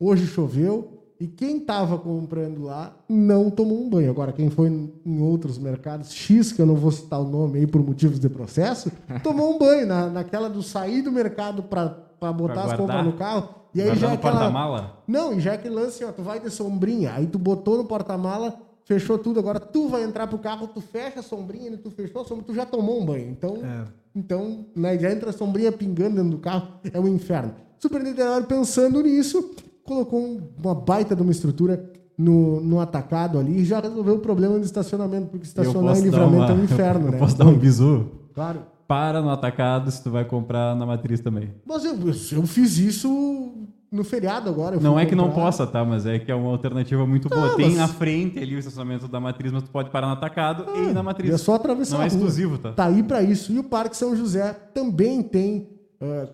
[0.00, 4.10] Hoje choveu e quem estava comprando lá não tomou um banho.
[4.10, 4.68] Agora, quem foi
[5.04, 8.28] em outros mercados X, que eu não vou citar o nome aí por motivos de
[8.28, 8.90] processo,
[9.22, 13.12] tomou um banho na, naquela do sair do mercado para botar Pra as compras no
[13.12, 13.48] carro.
[13.74, 15.02] E aí Guardar já é aquela, porta-mala?
[15.06, 17.84] não, e já é aquele lance, ó, tu vai de sombrinha, aí tu botou no
[17.84, 18.54] porta-mala,
[18.84, 22.24] fechou tudo, agora tu vai entrar pro carro, tu fecha a sombrinha, tu fechou a
[22.24, 23.28] sombrinha, tu já tomou um banho.
[23.30, 23.58] Então,
[24.14, 27.52] então né, já entra a sombrinha pingando dentro do carro, é um inferno.
[27.78, 29.50] Super Niterói, pensando nisso,
[29.84, 34.18] colocou um- uma baita de uma estrutura no, no atacado ali e já resolveu o
[34.18, 37.18] problema do estacionamento, porque estacionar em livramento uma- é um inferno, eu né?
[37.18, 38.06] Posso dar um bizu?
[38.34, 38.62] Claro.
[38.88, 41.52] Para no atacado se tu vai comprar na matriz também.
[41.66, 41.94] Mas eu,
[42.38, 43.52] eu fiz isso
[43.92, 44.80] no feriado agora.
[44.80, 45.42] Não é que não comprar.
[45.42, 45.84] possa, tá?
[45.84, 47.52] Mas é que é uma alternativa muito boa.
[47.52, 50.14] Ah, Tem mas- na frente ali o estacionamento da matriz, mas tu pode parar no
[50.14, 51.30] atacado e ir na matriz.
[51.30, 52.16] E é só atravessar Não a é rua.
[52.16, 52.72] exclusivo, tá?
[52.72, 53.52] Tá aí para isso.
[53.52, 55.68] E o Parque São José também tem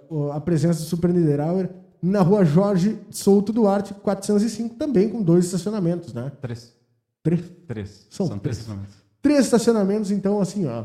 [0.08, 1.70] o- a presença do Super Niederauer
[2.00, 6.30] na rua Jorge Souto Duarte, 405, também com dois estacionamentos, né?
[6.40, 6.72] Três.
[7.22, 8.06] Três, Três.
[8.10, 8.56] São três três.
[8.58, 8.94] estacionamentos.
[9.22, 10.84] três estacionamentos, então, assim, ó.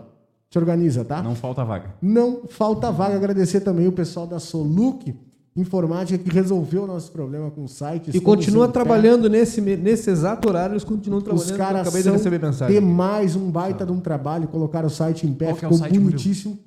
[0.51, 1.21] Se organiza, tá?
[1.21, 1.93] Não falta vaga.
[2.01, 3.15] Não falta vaga.
[3.15, 5.13] Agradecer também o pessoal da Soluc
[5.55, 8.11] Informática que resolveu o nosso problema com o site.
[8.15, 8.73] E continua pé.
[8.73, 11.51] trabalhando nesse, nesse exato horário, eles continuam Os trabalhando.
[11.51, 12.79] eu caras acabei de receber mensagem.
[12.79, 14.47] demais, um baita de um trabalho.
[14.47, 16.11] Colocaram o site em pé, Qual é o ficou site, Murilo?
[16.11, 16.57] bonitíssimo.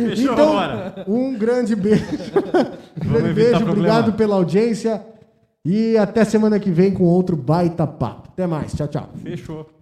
[0.09, 1.05] Fechou, então, bora.
[1.07, 2.07] um grande beijo.
[3.05, 3.73] um grande beijo, problema.
[3.73, 5.05] obrigado pela audiência.
[5.63, 8.31] E até semana que vem com outro baita papo.
[8.33, 8.73] Até mais.
[8.73, 9.11] Tchau, tchau.
[9.23, 9.76] Fechou.